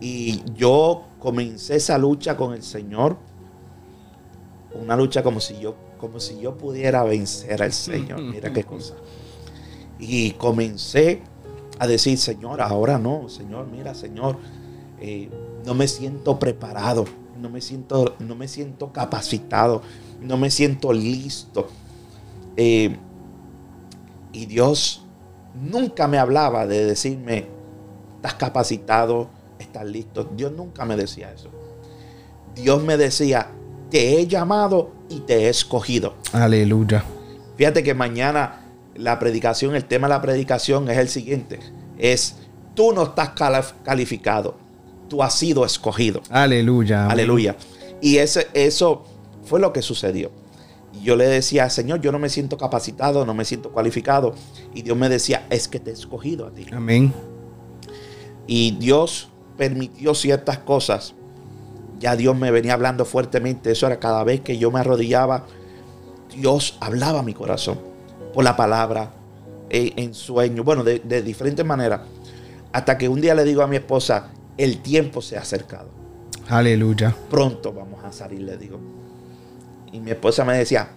[0.00, 3.16] Y yo comencé esa lucha con el Señor.
[4.74, 8.20] Una lucha como si yo, como si yo pudiera vencer al Señor.
[8.22, 8.94] Mira qué cosa.
[9.98, 11.22] Y comencé
[11.78, 14.36] a decir, Señor, ahora no, Señor, mira, Señor,
[15.00, 15.28] eh,
[15.64, 17.04] no me siento preparado,
[17.42, 19.82] no me siento, no me siento capacitado,
[20.20, 21.68] no me siento listo.
[22.56, 22.96] Eh,
[24.32, 25.04] y Dios
[25.54, 27.48] nunca me hablaba de decirme,
[28.16, 29.28] estás capacitado,
[29.58, 30.30] estás listo.
[30.36, 31.50] Dios nunca me decía eso.
[32.54, 33.48] Dios me decía,
[33.90, 36.14] te he llamado y te he escogido.
[36.32, 37.04] Aleluya.
[37.56, 38.60] Fíjate que mañana
[38.94, 41.58] la predicación, el tema de la predicación es el siguiente.
[41.98, 42.36] Es,
[42.74, 43.30] tú no estás
[43.82, 44.56] calificado,
[45.12, 46.22] tú has sido escogido.
[46.30, 47.06] Aleluya.
[47.06, 47.54] Aleluya.
[48.00, 49.04] Y ese, eso
[49.44, 50.30] fue lo que sucedió.
[50.94, 54.34] Y yo le decía, Señor, yo no me siento capacitado, no me siento cualificado.
[54.72, 56.64] Y Dios me decía, es que te he escogido a ti.
[56.72, 57.12] Amén.
[58.46, 61.12] Y Dios permitió ciertas cosas.
[62.00, 63.70] Ya Dios me venía hablando fuertemente.
[63.70, 65.44] Eso era cada vez que yo me arrodillaba.
[66.34, 67.78] Dios hablaba a mi corazón.
[68.32, 69.12] Por la palabra,
[69.68, 70.64] en, sueño.
[70.64, 72.00] Bueno, de, de diferentes maneras.
[72.72, 75.90] Hasta que un día le digo a mi esposa, el tiempo se ha acercado.
[76.48, 77.14] Aleluya.
[77.30, 78.78] Pronto vamos a salir, le digo.
[79.92, 80.88] Y mi esposa me decía,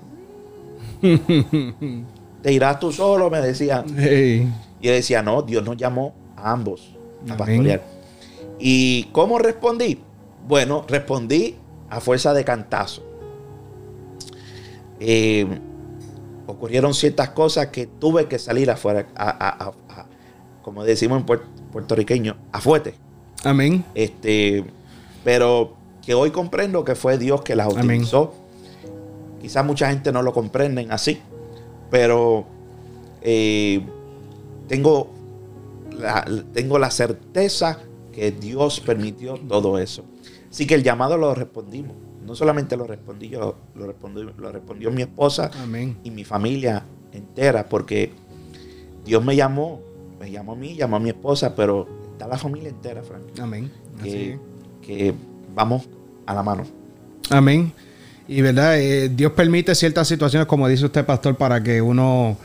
[2.41, 3.83] te irás tú solo, me decía.
[3.87, 4.47] Y
[4.81, 6.95] yo decía, no, Dios nos llamó a ambos
[7.29, 7.83] a pastorear.
[8.59, 9.99] ¿Y cómo respondí?
[10.47, 11.55] Bueno, respondí
[11.89, 13.03] a fuerza de cantazo.
[14.99, 15.45] Eh,
[16.47, 19.07] ocurrieron ciertas cosas que tuve que salir afuera,
[20.61, 21.39] como decimos en
[21.71, 22.95] puertorriqueño, a fuerte.
[23.45, 23.85] Amén.
[23.93, 24.65] Este,
[25.23, 25.73] pero
[26.05, 28.33] que hoy comprendo que fue Dios que las utilizó.
[29.41, 31.19] Quizás mucha gente no lo comprenden así,
[31.91, 32.45] pero
[33.21, 33.81] eh,
[34.67, 35.09] tengo,
[35.97, 37.79] la, tengo la certeza
[38.11, 40.03] que Dios permitió todo eso.
[40.49, 41.95] Así que el llamado lo respondimos.
[42.25, 45.51] No solamente lo respondí yo, lo respondió, lo respondió mi esposa
[46.03, 48.11] y mi familia entera, porque
[49.05, 49.81] Dios me llamó,
[50.19, 53.23] me llamó a mí, llamó a mi esposa, pero está la familia entera, Frank.
[53.39, 53.69] Amén.
[54.81, 55.13] Que,
[55.53, 55.87] vamos
[56.25, 56.63] a la mano.
[57.29, 57.73] Amén.
[58.27, 62.37] Y verdad, eh, Dios permite ciertas situaciones, como dice usted, pastor, para que uno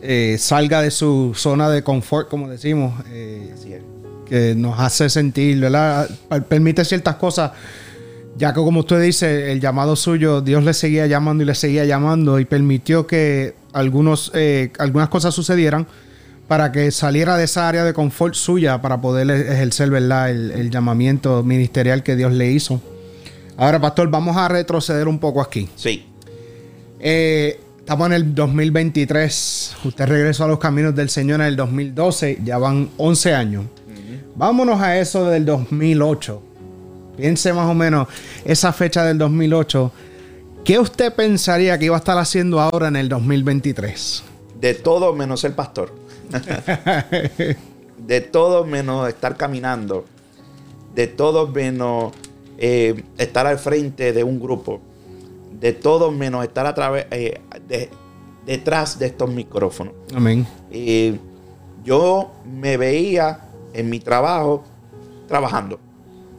[0.00, 2.92] eh, salga de su zona de confort, como decimos.
[3.10, 3.82] Eh,
[4.26, 6.10] que nos hace sentir, ¿verdad?
[6.48, 7.52] Permite ciertas cosas,
[8.36, 11.84] ya que como usted dice, el llamado suyo, Dios le seguía llamando y le seguía
[11.84, 14.32] llamando y permitió que algunos,
[14.78, 15.86] algunas cosas sucedieran
[16.48, 20.30] para que saliera de esa área de confort suya para poder ejercer ¿verdad?
[20.30, 22.80] El, llamamiento ministerial que Dios le hizo.
[23.56, 25.68] Ahora, pastor, vamos a retroceder un poco aquí.
[25.76, 26.06] Sí.
[27.00, 29.76] Eh, estamos en el 2023.
[29.84, 32.40] Usted regresó a los caminos del Señor en el 2012.
[32.44, 33.64] Ya van 11 años.
[34.36, 36.42] Vámonos a eso del 2008.
[37.16, 38.08] Piense más o menos
[38.44, 39.90] esa fecha del 2008.
[40.64, 44.22] ¿Qué usted pensaría que iba a estar haciendo ahora en el 2023?
[44.60, 46.05] De todo menos el pastor.
[47.98, 50.04] de todo menos estar caminando,
[50.94, 52.12] de todo menos
[52.58, 54.80] eh, estar al frente de un grupo,
[55.60, 57.40] de todo menos estar a través, eh,
[58.44, 59.94] detrás de estos micrófonos.
[60.14, 60.46] Amén.
[60.70, 61.14] Y
[61.84, 63.40] yo me veía
[63.72, 64.64] en mi trabajo
[65.28, 65.78] trabajando.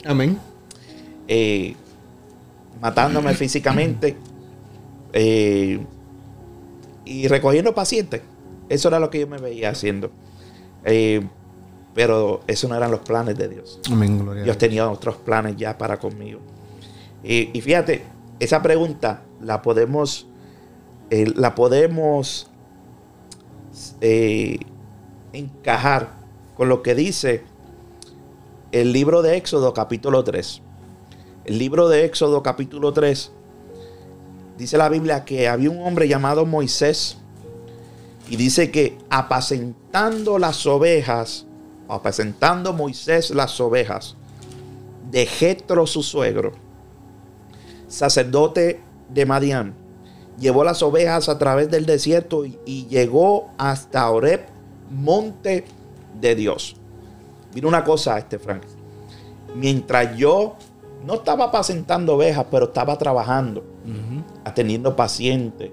[0.06, 0.38] Amén.
[1.28, 1.76] Eh,
[2.82, 4.16] matándome físicamente
[7.06, 8.22] y recogiendo pacientes.
[8.70, 10.12] Eso era lo que yo me veía haciendo.
[10.84, 11.26] Eh,
[11.94, 13.80] Pero eso no eran los planes de Dios.
[13.92, 14.58] Amén, gloria Dios Dios.
[14.58, 16.40] tenía otros planes ya para conmigo.
[17.24, 18.04] Y, y fíjate,
[18.40, 20.28] esa pregunta la podemos,
[21.10, 22.50] eh, la podemos
[24.02, 24.60] eh,
[25.34, 26.18] encajar
[26.56, 27.44] con lo que dice
[28.72, 30.62] el libro de Éxodo capítulo 3.
[31.46, 33.32] El libro de Éxodo capítulo 3
[34.58, 37.18] dice la Biblia que había un hombre llamado Moisés
[38.30, 41.46] y dice que apacentando las ovejas,
[41.88, 44.16] apacentando Moisés las ovejas
[45.10, 46.54] de Jetro su suegro,
[47.88, 49.74] sacerdote de Madián,
[50.38, 54.46] llevó las ovejas a través del desierto y, y llegó hasta Oreb,
[54.90, 55.66] monte
[56.20, 56.76] de Dios.
[57.54, 58.64] Mira una cosa, este Frank.
[59.56, 60.56] Mientras yo
[61.06, 63.64] no estaba apacentando ovejas, pero estaba trabajando,
[64.44, 65.72] atendiendo pacientes,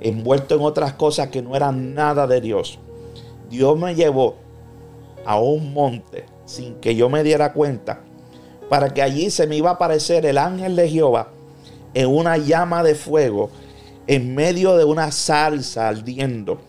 [0.00, 2.78] envuelto en otras cosas que no eran nada de Dios.
[3.48, 4.36] Dios me llevó
[5.24, 8.00] a un monte sin que yo me diera cuenta,
[8.68, 11.30] para que allí se me iba a aparecer el ángel de Jehová
[11.94, 13.50] en una llama de fuego,
[14.06, 16.60] en medio de una salsa ardiendo.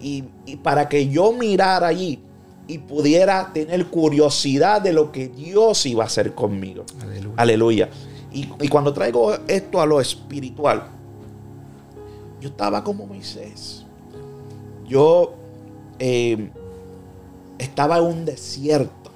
[0.00, 2.20] Y, y para que yo mirara allí
[2.66, 6.84] y pudiera tener curiosidad de lo que Dios iba a hacer conmigo.
[7.02, 7.34] Aleluya.
[7.36, 7.88] Aleluya.
[8.32, 10.84] Y, y cuando traigo esto a lo espiritual,
[12.44, 13.86] yo estaba como Moisés.
[14.86, 15.32] Yo
[15.98, 16.50] eh,
[17.58, 19.10] estaba en un desierto,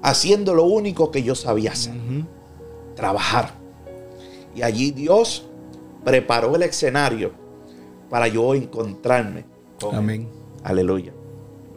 [0.00, 1.94] haciendo lo único que yo sabía hacer,
[2.94, 3.54] trabajar.
[4.54, 5.46] Y allí Dios
[6.04, 7.32] preparó el escenario
[8.08, 9.44] para yo encontrarme
[9.80, 9.98] con Él.
[9.98, 10.28] Amén.
[10.62, 11.12] Aleluya.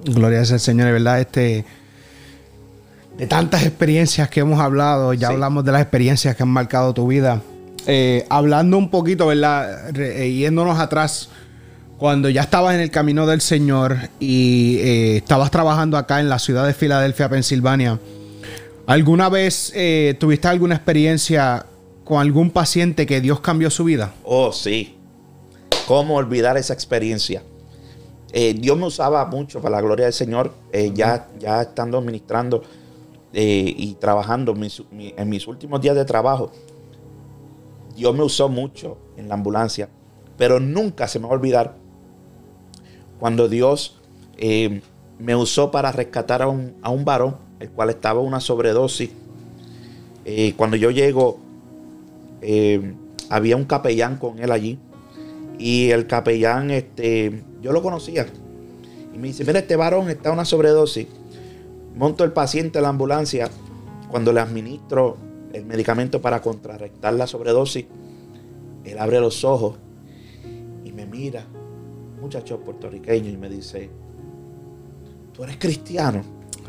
[0.05, 1.65] Gloria al Señor, de verdad, este.
[3.17, 5.33] De tantas experiencias que hemos hablado, ya Sí.
[5.33, 7.41] hablamos de las experiencias que han marcado tu vida.
[7.87, 9.89] Eh, hablando un poquito, ¿verdad?
[9.91, 11.29] Re- eh, yéndonos atrás,
[11.97, 16.39] cuando ya estabas en el camino del Señor y eh, estabas trabajando acá en la
[16.39, 17.99] ciudad de Filadelfia, Pensilvania,
[18.87, 21.65] ¿alguna vez eh, tuviste alguna experiencia
[22.03, 24.13] con algún paciente que Dios cambió su vida?
[24.23, 24.95] Oh, sí.
[25.87, 27.43] ¿Cómo olvidar esa experiencia?
[28.33, 32.63] Eh, Dios me usaba mucho para la gloria del Señor, eh, ya, ya estando ministrando
[33.33, 36.51] eh, y trabajando mis- mi- en mis últimos días de trabajo.
[37.95, 39.89] Dios me usó mucho en la ambulancia,
[40.37, 41.75] pero nunca se me va a olvidar
[43.19, 43.99] cuando Dios
[44.37, 44.81] eh,
[45.19, 49.11] me usó para rescatar a un, a un varón, el cual estaba una sobredosis.
[50.25, 51.39] Eh, cuando yo llego,
[52.41, 52.95] eh,
[53.29, 54.79] había un capellán con él allí.
[55.59, 58.25] Y el capellán, este, yo lo conocía.
[59.13, 61.05] Y me dice, mira, este varón está una sobredosis.
[61.95, 63.51] Monto el paciente en la ambulancia.
[64.09, 65.17] Cuando le administro
[65.53, 67.85] el medicamento para contrarrestar la sobredosis,
[68.83, 69.77] él abre los ojos
[70.83, 71.45] y me mira,
[72.19, 73.89] muchacho puertorriqueño, y me dice,
[75.33, 76.21] ¿tú eres cristiano?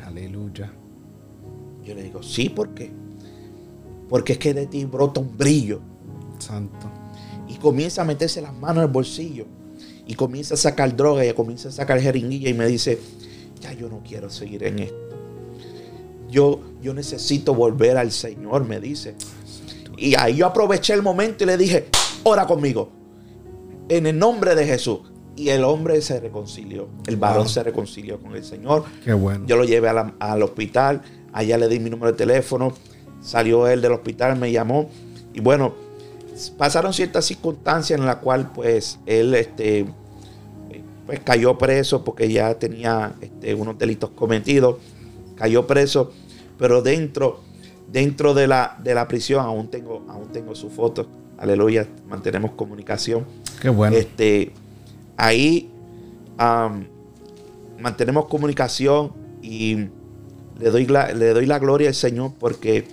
[0.04, 0.72] Aleluya.
[1.84, 2.90] Yo le digo, sí, ¿por qué?
[4.08, 5.80] Porque es que de ti brota un brillo
[6.38, 6.90] Santo.
[7.48, 9.46] y comienza a meterse las manos en el bolsillo
[10.06, 12.98] y comienza a sacar droga y comienza a sacar jeringuilla y me dice,
[13.60, 15.11] ya yo no quiero seguir en esto.
[16.32, 19.14] Yo, yo necesito volver al Señor, me dice.
[19.98, 21.88] Y ahí yo aproveché el momento y le dije,
[22.24, 22.88] ora conmigo,
[23.88, 25.00] en el nombre de Jesús.
[25.36, 27.48] Y el hombre se reconcilió, el varón Wow.
[27.48, 28.84] se reconcilió con el Señor.
[29.04, 29.44] Qué bueno.
[29.46, 31.02] Yo lo llevé a la- al hospital,
[31.32, 32.72] allá le di mi número de teléfono,
[33.22, 34.90] salió él del hospital, me llamó
[35.32, 35.74] y bueno,
[36.58, 39.86] pasaron ciertas circunstancias en las cuales pues él este,
[41.06, 44.76] pues cayó preso porque ya tenía este, unos delitos cometidos,
[45.36, 46.12] cayó preso,
[46.62, 47.40] pero dentro,
[47.90, 53.24] dentro de la, de la prisión aún tengo, aún tengo su foto, aleluya, mantenemos comunicación.
[53.60, 53.96] Qué bueno.
[53.96, 54.52] Este,
[55.16, 55.68] ahí
[57.80, 59.88] mantenemos comunicación y
[60.60, 62.84] le doy, la, le doy la gloria al Señor porque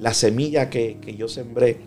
[0.00, 1.78] la semilla que, que yo sembré,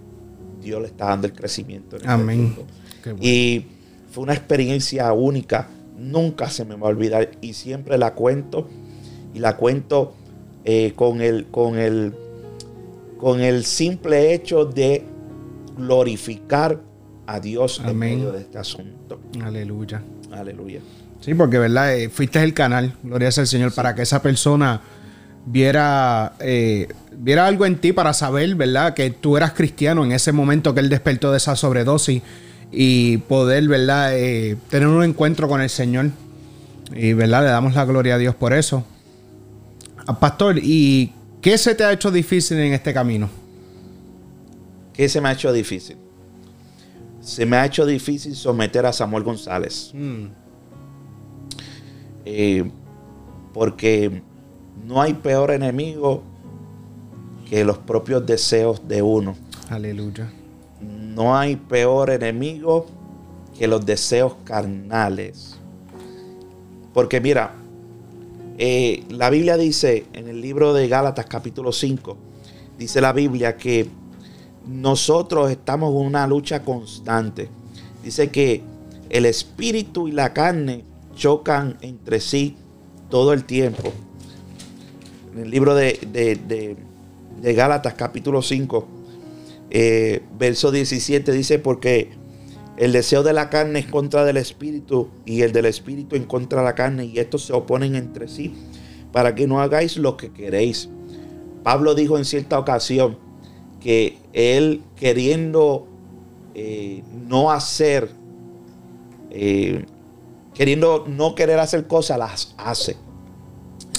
[0.62, 1.97] Dios le está dando el crecimiento.
[1.97, 2.54] en este Amén.
[2.56, 2.72] punto.
[3.04, 3.28] Qué bueno.
[3.28, 3.66] Y
[4.10, 8.70] fue una experiencia única, nunca se me va a olvidar y siempre la cuento
[9.34, 10.14] y la cuento
[10.66, 12.14] eh, con, el, con, el,
[13.18, 15.05] con el simple hecho de
[15.78, 16.80] glorificar
[17.26, 19.20] a Dios en medio de este asunto.
[19.43, 20.01] Aleluya.
[20.32, 20.80] Aleluya.
[21.22, 24.82] Sí, porque verdad, Eh, fuiste el canal, gloria al Señor, para que esa persona
[25.45, 26.88] viera, eh,
[27.18, 28.93] viera algo en ti para saber, ¿verdad?
[28.93, 32.22] Que tú eras cristiano en ese momento que él despertó de esa sobredosis
[32.72, 34.18] y poder, ¿verdad?
[34.18, 36.09] Eh, tener un encuentro con el Señor.
[36.93, 37.43] Y, ¿verdad?
[37.43, 38.84] Le damos la gloria a Dios por eso.
[40.20, 43.30] Pastor, ¿y qué se te ha hecho difícil en este camino?
[44.93, 45.97] ¿Qué se me ha hecho difícil?
[47.22, 49.93] Se me ha hecho difícil someter a Samuel González.
[52.26, 52.70] Eh,
[53.54, 54.22] Porque
[54.86, 56.24] no hay peor enemigo
[57.49, 59.36] que los propios deseos de uno.
[59.70, 60.32] Aleluya.
[60.82, 62.88] No hay peor enemigo
[63.58, 65.58] que los deseos carnales.
[66.93, 67.54] Porque mira,
[68.58, 72.18] eh, la Biblia dice en el libro de Gálatas capítulo 5,
[72.78, 73.88] dice la Biblia que
[74.68, 77.49] nosotros estamos en una lucha constante.
[78.04, 78.62] Dice que
[79.10, 80.84] el espíritu y la carne
[81.16, 82.56] chocan entre sí
[83.10, 83.91] todo el tiempo.
[85.34, 88.88] En el libro de, de, Gálatas capítulo 5,
[89.70, 92.12] eh, verso 17 dice, porque
[92.78, 96.59] el deseo de la carne es contra del espíritu y el del espíritu en contra
[96.59, 98.53] de la carne y estos se oponen entre sí
[99.11, 100.89] para que no hagáis lo que queréis.
[101.63, 103.17] Pablo dijo en cierta ocasión
[103.80, 105.88] que él queriendo
[106.55, 108.09] eh, no hacer,
[109.30, 109.86] eh,
[110.53, 112.97] queriendo no querer hacer cosas, las hace.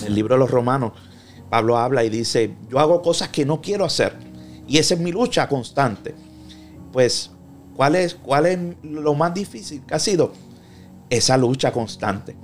[0.00, 0.92] En el libro de los romanos,
[1.48, 4.16] Pablo habla y dice, yo hago cosas que no quiero hacer.
[4.66, 6.14] Y esa es mi lucha constante.
[6.92, 7.30] Pues,
[7.76, 10.32] ¿cuál es, cuál es lo más difícil que ha sido?
[11.10, 12.36] Esa lucha constante.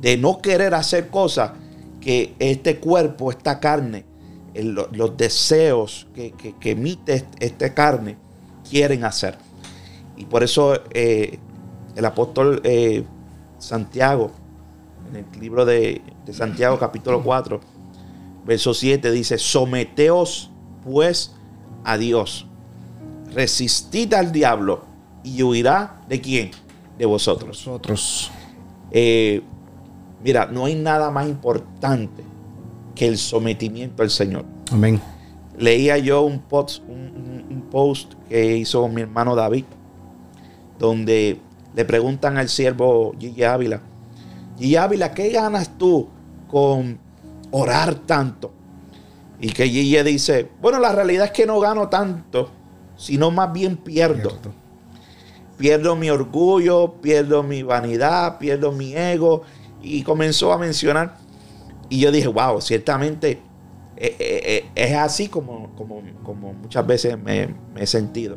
[0.00, 1.52] De no querer hacer cosas
[2.00, 4.04] que este cuerpo, esta carne,
[4.54, 8.16] los deseos que, emite esta carne
[8.68, 9.36] quieren hacer.
[10.16, 11.38] Y por eso eh,
[11.96, 13.04] el apóstol eh,
[13.58, 14.30] Santiago,
[15.10, 17.60] en el libro de, de, Santiago capítulo 4,
[18.44, 20.50] verso 7, dice, someteos
[20.84, 21.34] pues
[21.84, 22.46] a Dios,
[23.34, 24.84] resistid al diablo
[25.22, 26.50] y huirá de quién?
[26.98, 27.64] De vosotros.
[27.64, 28.30] Vosotros.
[28.90, 29.42] Eh,
[30.22, 32.22] mira, no hay nada más importante
[32.94, 34.44] que el sometimiento al Señor.
[34.70, 35.00] Amén.
[35.58, 39.64] Leía yo un post, un, post que hizo mi hermano David,
[40.78, 41.40] donde
[41.74, 43.80] le preguntan al siervo Gigi Ávila,
[44.58, 46.08] Gigi Ávila, ¿qué ganas tú
[46.48, 46.98] con
[47.50, 48.52] orar tanto?
[49.40, 52.50] Y que Gigi dice, bueno, la realidad es que no gano tanto,
[52.96, 54.30] sino más bien pierdo.
[55.56, 59.42] Pierdo mi orgullo, pierdo mi vanidad, pierdo mi ego.
[59.82, 61.16] Y comenzó a mencionar
[61.88, 63.40] y yo dije, wow, ciertamente
[63.96, 68.36] eh, eh, eh, es así como, como, muchas veces me, he sentido.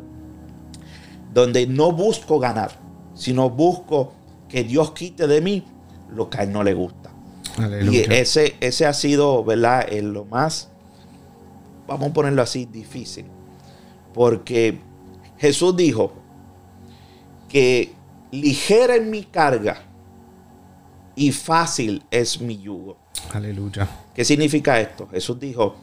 [1.32, 2.72] Donde no busco ganar,
[3.14, 4.12] sino busco
[4.48, 5.64] que Dios quite de mí
[6.14, 7.10] lo que a Él no le gusta.
[7.90, 9.90] Y ese, ese ha sido, ¿verdad?
[9.90, 10.70] lo más,
[11.88, 13.26] vamos a ponerlo así, difícil.
[14.18, 14.80] Porque
[15.36, 16.12] Jesús dijo
[17.48, 17.94] que
[18.32, 19.80] ligera es mi carga
[21.14, 22.96] y fácil es mi yugo.
[23.32, 23.88] Aleluya.
[24.12, 25.06] ¿Qué significa esto?
[25.06, 25.76] Jesús dijo,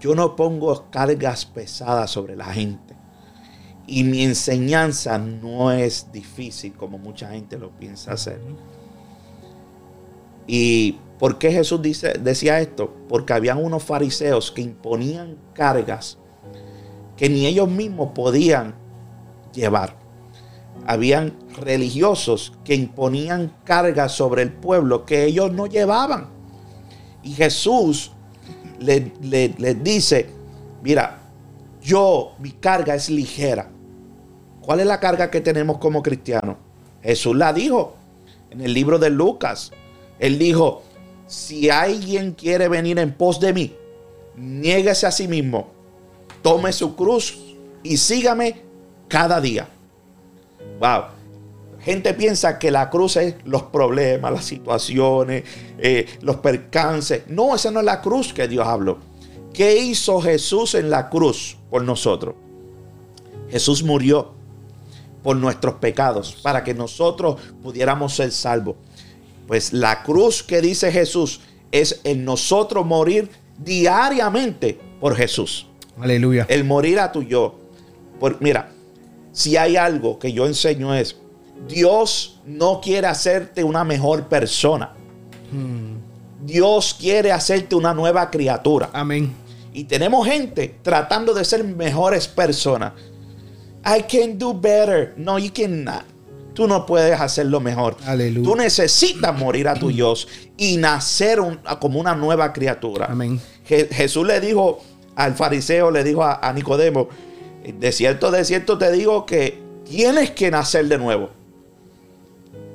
[0.00, 2.94] yo no pongo cargas pesadas sobre la gente.
[3.86, 8.38] Y mi enseñanza no es difícil como mucha gente lo piensa hacer.
[10.46, 12.94] ¿Y por qué Jesús dice, decía esto?
[13.08, 16.18] Porque habían unos fariseos que imponían cargas
[17.16, 18.74] que ni ellos mismos podían
[19.52, 19.96] llevar.
[20.86, 26.28] Habían religiosos que imponían cargas sobre el pueblo que ellos no llevaban.
[27.22, 28.12] Y Jesús
[28.80, 30.30] les dice,
[30.82, 31.20] mira,
[31.80, 33.70] yo, mi carga es ligera.
[34.60, 36.56] ¿Cuál es la carga que tenemos como cristianos?
[37.02, 37.96] Jesús la dijo
[38.50, 39.72] en el libro de Lucas.
[40.18, 40.82] Él dijo,
[41.26, 43.74] si alguien quiere venir en pos de mí,
[44.36, 45.71] niéguese a sí mismo,
[46.42, 47.38] tome su cruz
[47.82, 48.62] y sígame
[49.08, 49.68] cada día.
[50.78, 51.04] Wow.
[51.80, 55.44] Gente piensa que la cruz es los problemas, las situaciones,
[55.78, 57.24] eh, los percances.
[57.28, 58.98] No, esa no es la cruz que Dios habló.
[59.52, 62.36] ¿Qué hizo Jesús en la cruz por nosotros?
[63.50, 64.32] Jesús murió
[65.22, 68.76] por nuestros pecados para que nosotros pudiéramos ser salvos.
[69.46, 71.40] Pues la cruz que dice Jesús
[71.70, 73.28] es en nosotros morir
[73.58, 75.66] diariamente por Jesús.
[76.00, 76.46] Aleluya.
[76.48, 77.58] El morir a tu yo.
[78.18, 78.70] Por, mira,
[79.32, 81.16] si hay algo que yo enseño es
[81.68, 84.92] Dios no quiere hacerte una mejor persona.
[86.44, 88.90] Dios quiere hacerte una nueva criatura.
[88.92, 89.32] Amén.
[89.72, 92.92] Y tenemos gente tratando de ser mejores personas.
[93.84, 95.14] I can do better.
[95.16, 96.04] No, you cannot.
[96.54, 97.96] Tú no puedes hacerlo mejor.
[98.04, 98.48] Aleluya.
[98.48, 101.38] Tú necesitas morir a tu Dios y nacer
[101.80, 103.06] como una nueva criatura.
[103.06, 103.40] Amén.
[103.64, 104.82] Jesús le dijo
[105.16, 107.08] al fariseo, le dijo a, a Nicodemo,
[107.64, 111.30] de cierto, de cierto te digo que tienes que nacer de nuevo.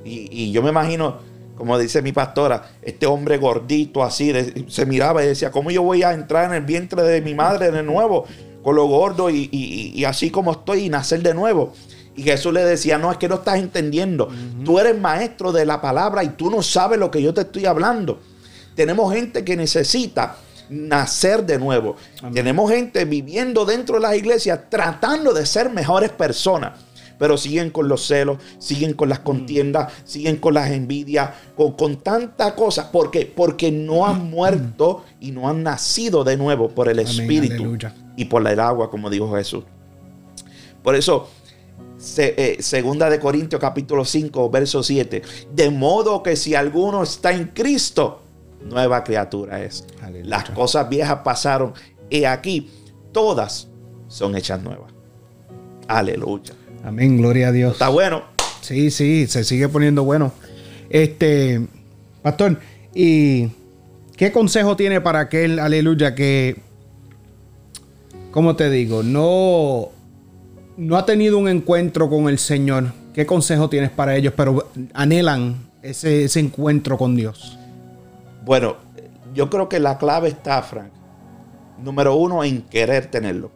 [0.06, 1.18] Y, yo me imagino,
[1.58, 4.32] como dice mi pastora, este hombre gordito así,
[4.68, 7.72] se miraba y decía, ¿cómo yo voy a entrar en el vientre de mi madre
[7.72, 8.26] de nuevo?
[8.64, 11.74] Con lo gordo y, así como estoy y nacer de nuevo.
[12.16, 14.30] Y Jesús le decía, no, es que no estás entendiendo.
[14.64, 17.66] Tú eres maestro de la palabra y tú no sabes lo que yo te estoy
[17.66, 18.20] hablando.
[18.76, 20.38] Tenemos gente que necesita
[20.70, 21.96] nacer de nuevo.
[22.34, 26.80] Tenemos gente viviendo dentro de las iglesias tratando de ser mejores personas.
[27.20, 31.98] Pero siguen con los celos, siguen con las contiendas, siguen con las envidias, con, con
[31.98, 32.92] tanta cosa.
[32.92, 33.26] ¿Por qué?
[33.26, 37.76] Porque no han muerto y no han nacido de nuevo por el Espíritu
[38.16, 39.64] y por el agua, como dijo Jesús.
[40.84, 41.28] Por eso,
[42.18, 45.22] eh, segunda de Corintios capítulo 5, verso 7.
[45.54, 48.22] De modo que si alguno está en Cristo,
[48.64, 49.86] nueva criatura es.
[50.24, 51.74] Las cosas viejas pasaron
[52.10, 52.70] y aquí
[53.12, 53.68] todas
[54.08, 54.92] son hechas nuevas.
[55.88, 56.54] Aleluya.
[56.84, 57.74] Amén, gloria a Dios.
[57.74, 58.24] Está bueno.
[58.62, 60.32] Sí, sí, se sigue poniendo bueno.
[60.90, 61.66] Este,
[62.22, 62.60] pastor,
[62.94, 63.50] ¿y
[64.16, 66.58] qué consejo tiene para aquel, aleluya, que,
[68.32, 69.04] ¿cómo te digo?
[69.04, 69.90] No,
[70.78, 72.94] no ha tenido un encuentro con el Señor.
[73.14, 74.34] ¿Qué consejo tienes para ellos?
[74.36, 77.58] Pero anhelan ese, ese encuentro con Dios.
[78.48, 78.78] Bueno,
[79.34, 80.94] yo creo que la clave está, Frank.
[81.84, 83.52] Número uno, en querer tenerlo.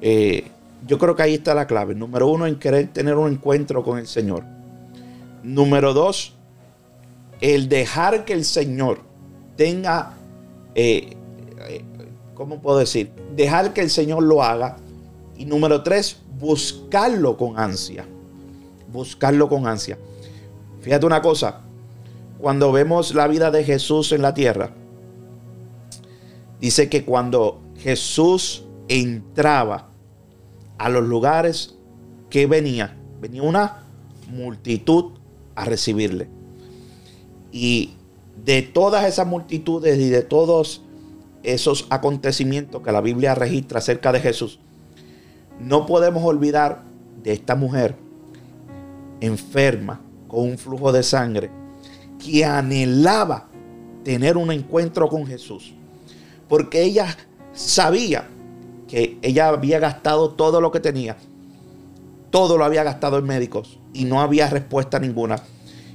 [0.00, 0.48] Eh,
[0.86, 1.96] yo creo que ahí está la clave.
[1.96, 4.44] Número uno, en querer tener un encuentro con el Señor.
[5.42, 6.36] Número dos,
[7.40, 9.00] el dejar que el Señor
[9.56, 10.12] tenga,
[10.76, 11.16] eh,
[11.68, 11.84] eh,
[12.34, 13.10] ¿cómo puedo decir?
[13.34, 14.76] Dejar que el Señor lo haga.
[15.36, 18.06] Y número tres, buscarlo con ansia.
[18.92, 19.98] Buscarlo con ansia.
[20.80, 21.64] Fíjate una cosa,
[22.44, 24.68] cuando vemos la vida de Jesús en la tierra,
[26.60, 29.88] dice que cuando Jesús entraba
[30.76, 31.76] a los lugares
[32.28, 33.84] que venía, venía una
[34.30, 35.12] multitud
[35.54, 36.28] a recibirle.
[37.50, 37.94] Y
[38.44, 40.82] de todas esas multitudes y de todos
[41.44, 44.60] esos acontecimientos que la Biblia registra acerca de Jesús,
[45.58, 46.82] no podemos olvidar
[47.22, 47.96] de esta mujer
[49.22, 51.63] enferma con un flujo de sangre
[52.24, 53.48] que anhelaba
[54.02, 55.74] tener un encuentro con Jesús.
[56.48, 57.16] Porque ella
[57.52, 58.28] sabía
[58.88, 61.16] que ella había gastado todo lo que tenía.
[62.30, 65.36] Todo lo había gastado en médicos y no había respuesta ninguna.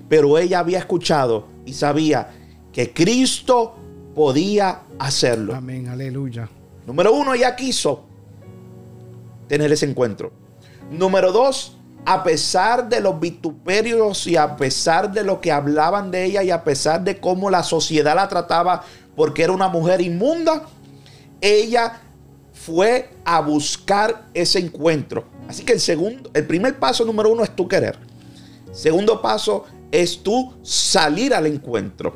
[0.07, 2.29] Pero ella había escuchado y sabía
[2.71, 3.75] que Cristo
[4.15, 5.55] podía hacerlo.
[5.55, 6.49] Amén, aleluya.
[6.85, 8.05] Número uno, ella quiso
[9.47, 10.31] tener ese encuentro.
[10.91, 16.25] Número dos, a pesar de los vituperios y a pesar de lo que hablaban de
[16.25, 18.83] ella y a pesar de cómo la sociedad la trataba
[19.15, 20.63] porque era una mujer inmunda,
[21.41, 22.01] ella
[22.53, 25.25] fue a buscar ese encuentro.
[25.47, 27.97] Así que el segundo, el primer paso número uno es tu querer.
[28.71, 32.13] Segundo paso es tú salir al encuentro.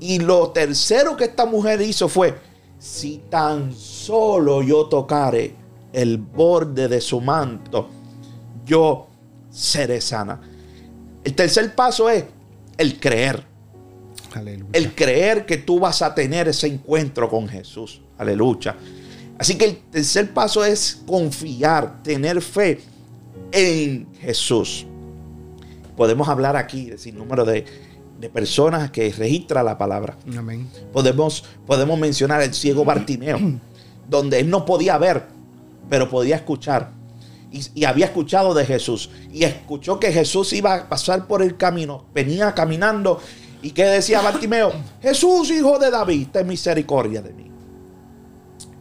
[0.00, 2.38] Y lo tercero que esta mujer hizo fue,
[2.78, 5.54] si tan solo yo tocare
[5.92, 7.88] el borde de su manto,
[8.64, 9.08] yo
[9.50, 10.40] seré sana.
[11.22, 12.24] El tercer paso es
[12.76, 13.44] el creer.
[14.34, 14.70] Aleluya.
[14.72, 18.00] El creer que tú vas a tener ese encuentro con Jesús.
[18.18, 18.76] Aleluya.
[19.38, 22.80] Así que el tercer paso es confiar, tener fe
[23.52, 24.86] en Jesús.
[25.96, 27.64] Podemos hablar aquí de sin número de,
[28.32, 30.16] personas que registra la palabra.
[30.36, 30.66] Amén.
[30.94, 33.38] Podemos, podemos mencionar el ciego Bartimeo,
[34.08, 35.26] donde él no podía ver,
[35.90, 36.90] pero podía escuchar
[37.74, 42.04] y, había escuchado de Jesús y escuchó que Jesús iba a pasar por el camino,
[42.12, 43.20] venía caminando
[43.62, 47.50] y que decía Bartimeo, Jesús hijo de David, ten misericordia de mí.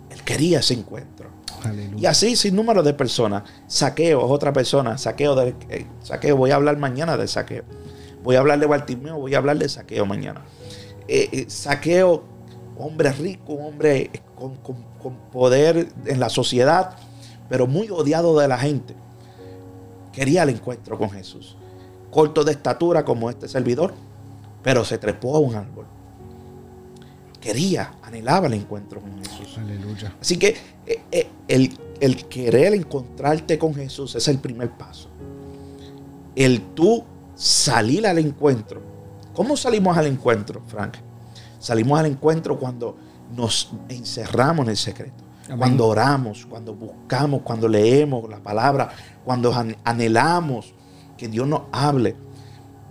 [0.10, 1.32] Él quería ese encuentro.
[1.98, 3.44] Y así sin número de personas.
[3.68, 4.98] Saqueo es otra persona.
[4.98, 7.64] Saqueo, de, eh, saqueo, voy a hablar mañana de saqueo.
[8.22, 10.42] Voy a hablar de Bartimeo, voy a hablar de saqueo mañana.
[11.08, 12.24] Eh, eh, saqueo,
[12.78, 16.98] hombre rico, hombre con, con poder en la sociedad
[17.54, 18.96] pero muy odiado de la gente,
[20.12, 21.56] quería el encuentro con Jesús.
[22.10, 23.94] Corto de estatura como este servidor,
[24.64, 25.86] pero se trepó a un árbol.
[27.40, 29.56] Quería, anhelaba el encuentro con Jesús.
[29.60, 30.16] Aleluya.
[30.20, 35.10] Así que eh, eh, el, el querer encontrarte con Jesús es el primer paso.
[36.36, 37.04] El tú
[37.36, 38.82] salir al encuentro.
[39.36, 40.96] ¿Cómo salimos al encuentro, Frank?
[41.60, 42.98] Salimos al encuentro cuando
[43.38, 45.24] nos encerramos en el secreto.
[45.58, 48.90] Cuando oramos, cuando buscamos, cuando leemos la palabra,
[49.26, 50.74] cuando anhelamos
[51.18, 52.16] que Dios nos hable.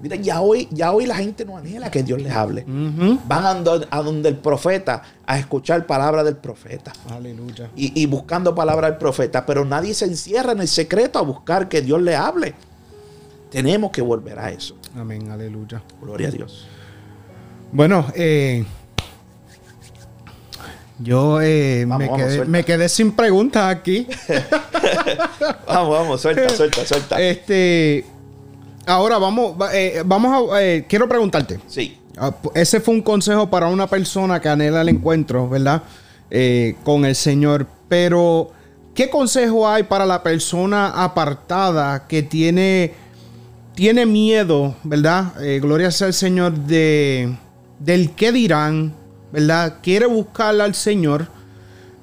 [0.02, 2.64] Mira, ya hoy, ya hoy la gente no anhela que Dios les hable.
[2.66, 6.92] Van a, donde el profeta a escuchar palabra del profeta.
[7.08, 7.70] Aleluya.
[7.76, 9.46] Y, y, buscando palabra del profeta.
[9.46, 12.54] Pero nadie se encierra en el secreto a buscar que Dios le hable.
[13.48, 14.76] Tenemos que volver a eso.
[14.96, 15.82] Amén, aleluya.
[16.00, 16.66] Gloria a Dios.
[17.70, 18.64] Bueno, eh,
[21.02, 21.86] yo eh,
[22.46, 24.06] me, quedé, sin preguntas aquí.
[25.66, 27.20] vamos, vamos, suelta, suelta, suelta.
[27.20, 28.04] Este,
[28.86, 31.58] ahora vamos, eh, vamos a, eh, quiero preguntarte.
[31.66, 31.98] Sí.
[32.16, 35.82] Ah, ese fue un consejo para una persona que anhela el encuentro, ¿verdad?
[36.84, 37.66] Con el Señor.
[37.88, 38.52] Pero,
[38.94, 42.94] ¿qué consejo hay para la persona apartada que tiene,
[43.74, 45.34] tiene miedo, ¿verdad?
[45.60, 47.34] Gloria sea al Señor de,
[47.80, 48.94] del qué dirán,
[49.32, 49.78] ¿verdad?
[49.82, 51.26] Quiere buscar al Señor,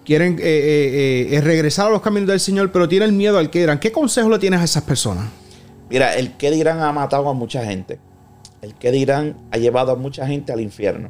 [0.03, 3.79] quieren eh, regresar a los caminos del Señor, pero tiene el miedo al qué dirán.
[3.79, 5.29] ¿Qué consejo le tienes a esas personas?
[5.89, 7.99] Mira, el qué dirán ha matado a mucha gente.
[8.61, 11.09] El que dirán ha llevado a mucha gente al infierno.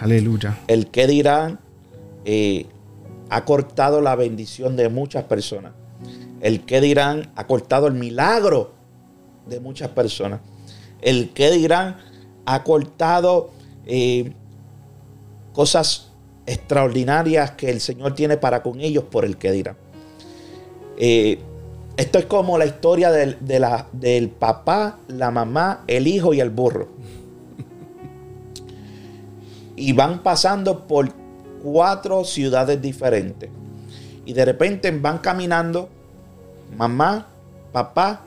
[0.00, 0.58] Aleluya.
[0.68, 1.58] El que dirán
[2.24, 2.66] eh,
[3.30, 5.72] ha cortado la bendición de muchas personas.
[6.40, 8.74] El que dirán ha cortado el milagro
[9.48, 10.40] de muchas personas.
[11.00, 11.96] El que dirán
[12.46, 13.50] ha cortado
[13.86, 14.32] eh,
[15.52, 16.12] cosas
[16.46, 19.76] extraordinarias que el Señor tiene para con ellos por el que dirán.
[20.96, 21.38] Eh,
[21.96, 23.36] esto es como la historia del,
[23.92, 26.88] del papá, la mamá, el hijo y el burro.
[29.76, 31.12] Y van pasando por
[31.62, 33.50] cuatro ciudades diferentes.
[34.24, 35.88] Y de repente van caminando
[36.76, 37.26] mamá,
[37.72, 38.22] papá,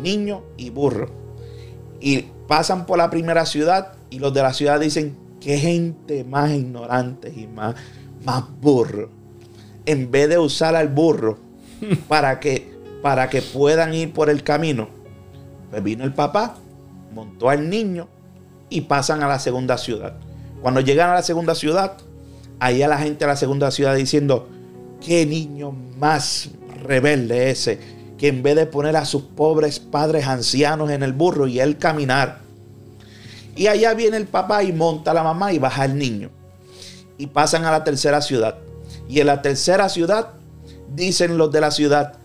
[0.00, 1.10] niño y burro.
[2.00, 5.16] Y pasan por la primera ciudad y los de la ciudad dicen,
[5.48, 7.74] qué gente más ignorante y más,
[8.22, 9.08] más burro.
[9.86, 11.38] En vez de usar al burro
[12.08, 14.90] para que para que puedan ir por el camino.
[15.70, 16.56] Pues vino el papá,
[17.14, 18.08] montó al niño
[18.68, 20.18] y pasan a la segunda ciudad.
[20.60, 21.96] Cuando llegan a la segunda ciudad,
[22.60, 24.50] ahí a la gente de la segunda ciudad diciendo,
[25.00, 26.50] qué niño más
[26.84, 27.80] rebelde ese,
[28.18, 31.78] que en vez de poner a sus pobres padres ancianos en el burro y él
[31.78, 32.47] caminar.
[33.58, 36.30] Y allá viene el papá y monta a la mamá y baja el niño.
[37.18, 38.54] Y pasan a la tercera ciudad.
[39.08, 40.34] Y en la tercera ciudad
[40.94, 42.20] dicen los de la ciudad,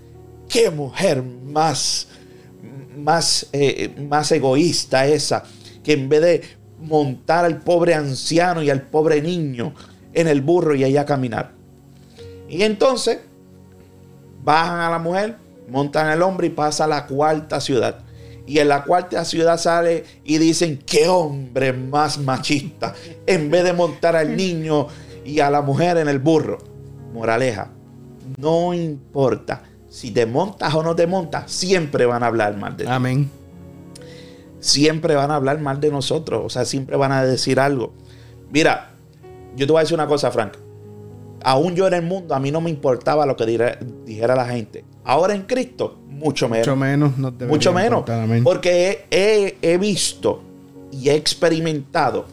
[0.47, 2.07] qué mujer más,
[2.95, 5.43] más, eh, más egoísta esa,
[5.83, 6.41] que en vez de
[6.79, 9.73] montar al pobre anciano y al pobre niño
[10.13, 11.53] en el burro y allá caminar.
[12.47, 13.21] Y entonces
[14.43, 18.03] bajan a la mujer, montan al hombre y pasa a la cuarta ciudad.
[18.45, 22.93] Y en la cuarta ciudad sale y dicen, qué hombre más machista,
[23.25, 24.87] en vez de montar al niño
[25.23, 26.57] y a la mujer en el burro.
[27.13, 27.71] Moraleja,
[28.37, 29.63] no importa
[29.93, 32.89] si te montas o no te montas, siempre van a hablar mal de ti.
[32.91, 33.29] Amén.
[34.59, 36.41] Siempre van a hablar mal de nosotros.
[36.43, 37.93] O sea, siempre van a decir algo.
[38.49, 38.95] Mira,
[39.55, 40.53] yo te voy a decir una cosa, Frank.
[41.43, 43.45] Aún yo en el mundo, a mí no me importaba lo que
[44.03, 44.83] dijera la gente.
[45.03, 46.67] Ahora en Cristo, mucho menos.
[46.67, 47.17] Mucho menos.
[47.17, 48.03] No mucho menos.
[48.43, 50.41] Porque he, visto
[50.91, 52.25] y he experimentado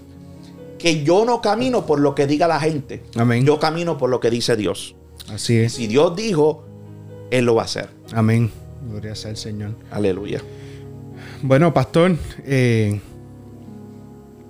[0.79, 3.03] que yo no camino por lo que diga la gente.
[3.17, 3.45] Amén.
[3.45, 4.95] Yo camino por lo que dice Dios.
[5.33, 5.75] Así es.
[5.75, 6.65] si Dios dijo,
[7.31, 7.89] él lo va a hacer.
[8.13, 8.51] Amén.
[8.89, 9.73] Gloria sea el Señor.
[9.91, 10.41] Aleluya.
[11.43, 13.01] Bueno, pastor, eh,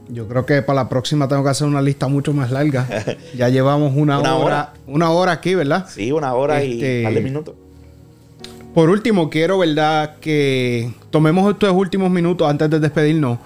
[0.08, 2.86] yo creo que para la próxima tengo que hacer una lista mucho más larga.
[3.36, 5.86] ya llevamos una, hora, una hora aquí, ¿verdad?
[5.88, 7.54] Sí, una hora y un par de minutos.
[8.74, 13.38] Por último, quiero, ¿verdad?, que tomemos estos últimos minutos antes de despedirnos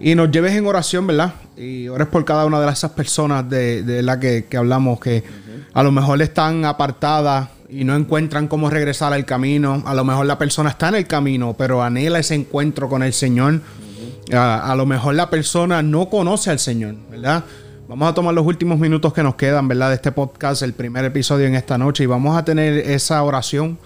[0.00, 1.34] y nos lleves en oración, ¿verdad?
[1.56, 5.22] Y ores por cada una de esas personas de, la que, hablamos que
[5.72, 9.82] a lo mejor están apartadas y no encuentran cómo regresar al camino.
[9.86, 13.12] A lo mejor la persona está en el camino, pero anhela ese encuentro con el
[13.12, 13.60] Señor.
[14.32, 17.44] a, lo mejor la persona no conoce al Señor, ¿verdad?
[17.88, 19.90] Vamos a tomar los últimos minutos que nos quedan, ¿verdad?
[19.90, 23.78] De este podcast, el primer episodio en esta noche, y vamos a tener esa oración.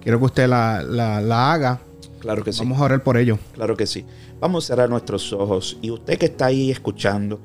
[0.00, 1.80] Quiero que usted la, la haga.
[2.20, 2.60] Claro que sí.
[2.60, 3.38] Vamos a orar por ello.
[3.54, 4.04] Claro que sí.
[4.40, 5.78] Vamos a cerrar nuestros ojos.
[5.82, 7.40] Y usted que está ahí escuchando,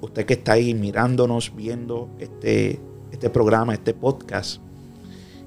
[0.00, 2.80] usted que está ahí mirándonos, viendo este,
[3.10, 4.60] este programa, este podcast,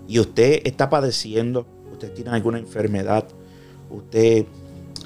[0.08, 3.26] y usted está padeciendo, usted tiene alguna enfermedad,
[3.90, 4.46] usted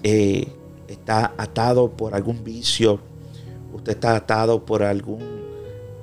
[0.04, 0.48] eh,
[0.88, 3.00] está atado por algún vicio,
[3.74, 5.22] usted está atado por algún,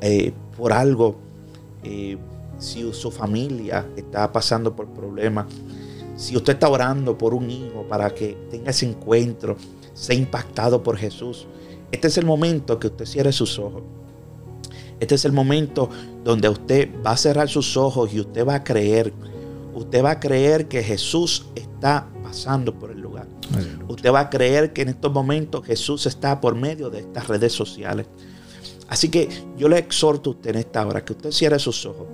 [0.01, 1.17] eh, por algo,
[1.85, 2.17] eh,
[2.59, 5.47] si su familia está pasando por problemas,
[6.17, 9.57] si usted está orando por un hijo para que tenga ese encuentro,
[9.95, 11.47] sea impactado por Jesús,
[11.93, 13.83] este es el momento que usted cierre sus ojos
[14.99, 15.91] este es el momento
[16.25, 19.13] donde usted va a cerrar sus ojos y usted va a creer.
[19.75, 23.27] Usted va a creer que Jesús está pasando por el lugar.
[23.89, 27.53] Usted va a creer que en estos momentos Jesús está por medio de estas redes
[27.53, 28.07] sociales.
[28.89, 29.29] Así que
[29.59, 32.07] yo le exhorto a usted en esta hora que usted cierre sus ojos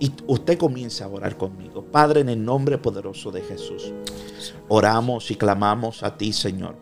[0.00, 1.84] y usted comience a orar conmigo.
[1.84, 3.92] Padre, en el nombre poderoso de Jesús,
[4.68, 6.76] oramos y clamamos a ti, Señor,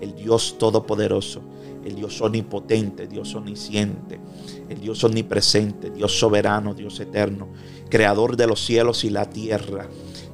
[0.00, 1.40] el Dios Todopoderoso,
[1.84, 4.20] el Dios omnipotente, Dios omnisciente
[4.68, 7.48] el Dios omnipresente, Dios soberano, Dios eterno,
[7.88, 9.88] creador de los cielos y la tierra,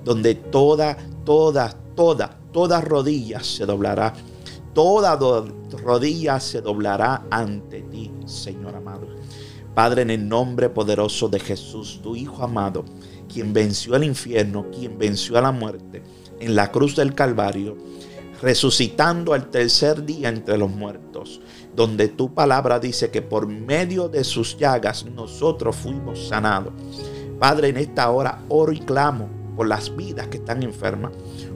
[0.05, 4.13] donde toda, toda, toda, toda rodilla se doblará,
[4.73, 9.07] toda rodilla se doblará ante ti, Señor amado.
[9.75, 12.85] Padre, en el nombre poderoso de Jesús, tu Hijo amado,
[13.33, 16.03] quien venció el infierno, quien venció a la muerte
[16.39, 17.77] en la cruz del Calvario,
[18.41, 21.41] resucitando al tercer día entre los muertos,
[21.75, 26.73] donde tu palabra dice que por medio de sus llagas nosotros fuimos sanados.
[27.41, 31.13] Padre, en esta hora oro y clamo por las vidas que están enfermas.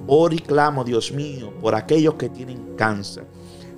[0.06, 3.26] Oro y clamo, Dios mío, por aquellos que tienen cáncer.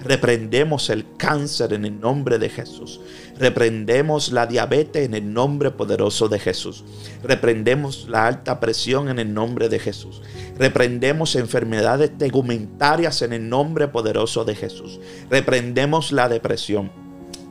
[0.03, 3.01] Reprendemos el cáncer en el nombre de Jesús.
[3.38, 6.84] Reprendemos la diabetes en el nombre poderoso de Jesús.
[7.22, 10.22] Reprendemos la alta presión en el nombre de Jesús.
[10.59, 15.01] Reprendemos enfermedades tegumentarias en el nombre poderoso de Jesús.
[15.28, 16.90] Reprendemos la depresión.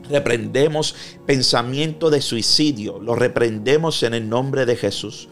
[0.09, 0.95] Reprendemos
[1.27, 2.99] pensamiento de suicidio.
[2.99, 5.29] Lo reprendemos en el nombre de Jesús.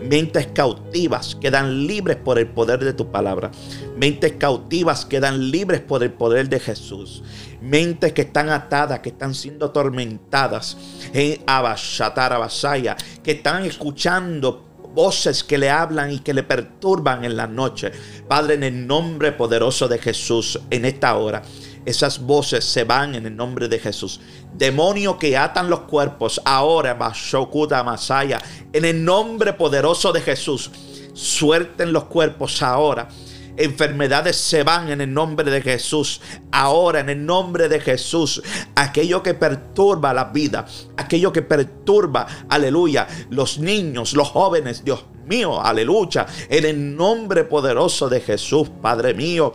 [0.00, 3.50] Mentes cautivas quedan libres por el poder de tu palabra.
[3.96, 7.22] Mentes cautivas quedan libres por el poder de Jesús.
[7.60, 10.76] Mentes que están atadas, que están siendo atormentadas
[11.12, 17.36] en Abashatar, Abasaya, que están escuchando voces que le hablan y que le perturban en
[17.36, 17.90] la noche.
[18.28, 21.42] Padre, en el nombre poderoso de Jesús, en esta hora
[21.88, 24.20] esas voces se van en el nombre de Jesús.
[24.54, 28.40] Demonio que atan los cuerpos ahora, Mashokuta Masaya,
[28.72, 30.70] en el nombre poderoso de Jesús.
[31.14, 33.08] Suelten los cuerpos ahora.
[33.56, 36.20] Enfermedades se van en el nombre de Jesús.
[36.52, 38.42] Ahora en el nombre de Jesús.
[38.76, 40.66] Aquello que perturba la vida.
[40.96, 44.84] Aquello que perturba, aleluya, los niños, los jóvenes.
[44.84, 46.26] Dios mío, aleluya.
[46.48, 49.52] En el nombre poderoso de Jesús, Padre mío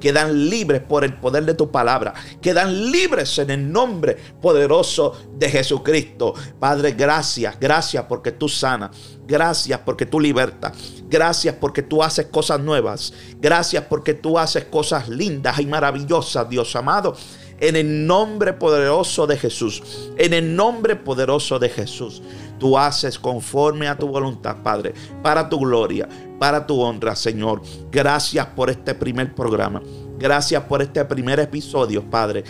[0.00, 5.48] quedan libres por el poder de tu palabra, quedan libres en el nombre poderoso de
[5.48, 6.34] Jesucristo.
[6.58, 8.90] Padre, gracias, gracias porque tú sanas,
[9.26, 10.72] gracias porque tú libertas,
[11.08, 16.74] gracias porque tú haces cosas nuevas, gracias porque tú haces cosas lindas y maravillosas, Dios
[16.76, 17.16] amado
[17.60, 19.82] en el nombre poderoso de Jesús.
[20.16, 22.22] En el nombre poderoso de Jesús.
[22.58, 27.62] Tú haces conforme a tu voluntad, Padre, para tu gloria, para tu honra, Señor.
[27.90, 29.82] Gracias por este primer programa.
[30.18, 32.44] Gracias por este primer episodio, Padre.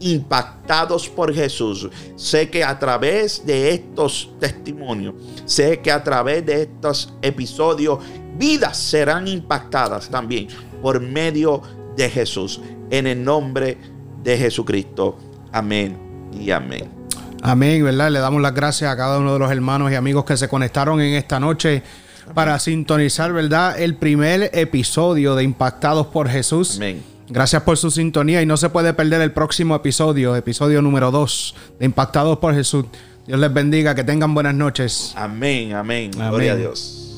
[0.00, 1.88] Impactados por Jesús.
[2.16, 8.00] Sé que a través de estos testimonios, sé que a través de estos episodios,
[8.36, 10.48] vidas serán impactadas también
[10.80, 11.62] por medio
[11.96, 12.60] de Jesús.
[12.90, 13.78] En el nombre
[14.22, 15.16] de Jesucristo.
[15.52, 15.96] Amén
[16.32, 17.01] y amén.
[17.42, 18.10] Amén, ¿verdad?
[18.10, 21.00] Le damos las gracias a cada uno de los hermanos y amigos que se conectaron
[21.00, 21.82] en esta noche
[22.34, 23.80] para sintonizar, ¿verdad?
[23.80, 26.76] El primer episodio de Impactados por Jesús.
[26.76, 27.02] Amén.
[27.28, 31.54] Gracias por su sintonía y no se puede perder el próximo episodio, episodio número 2
[31.80, 32.84] de Impactados por Jesús.
[33.26, 35.12] Dios les bendiga, que tengan buenas noches.
[35.16, 36.10] Amén, amén.
[36.14, 36.28] amén.
[36.30, 37.11] Gloria a Dios.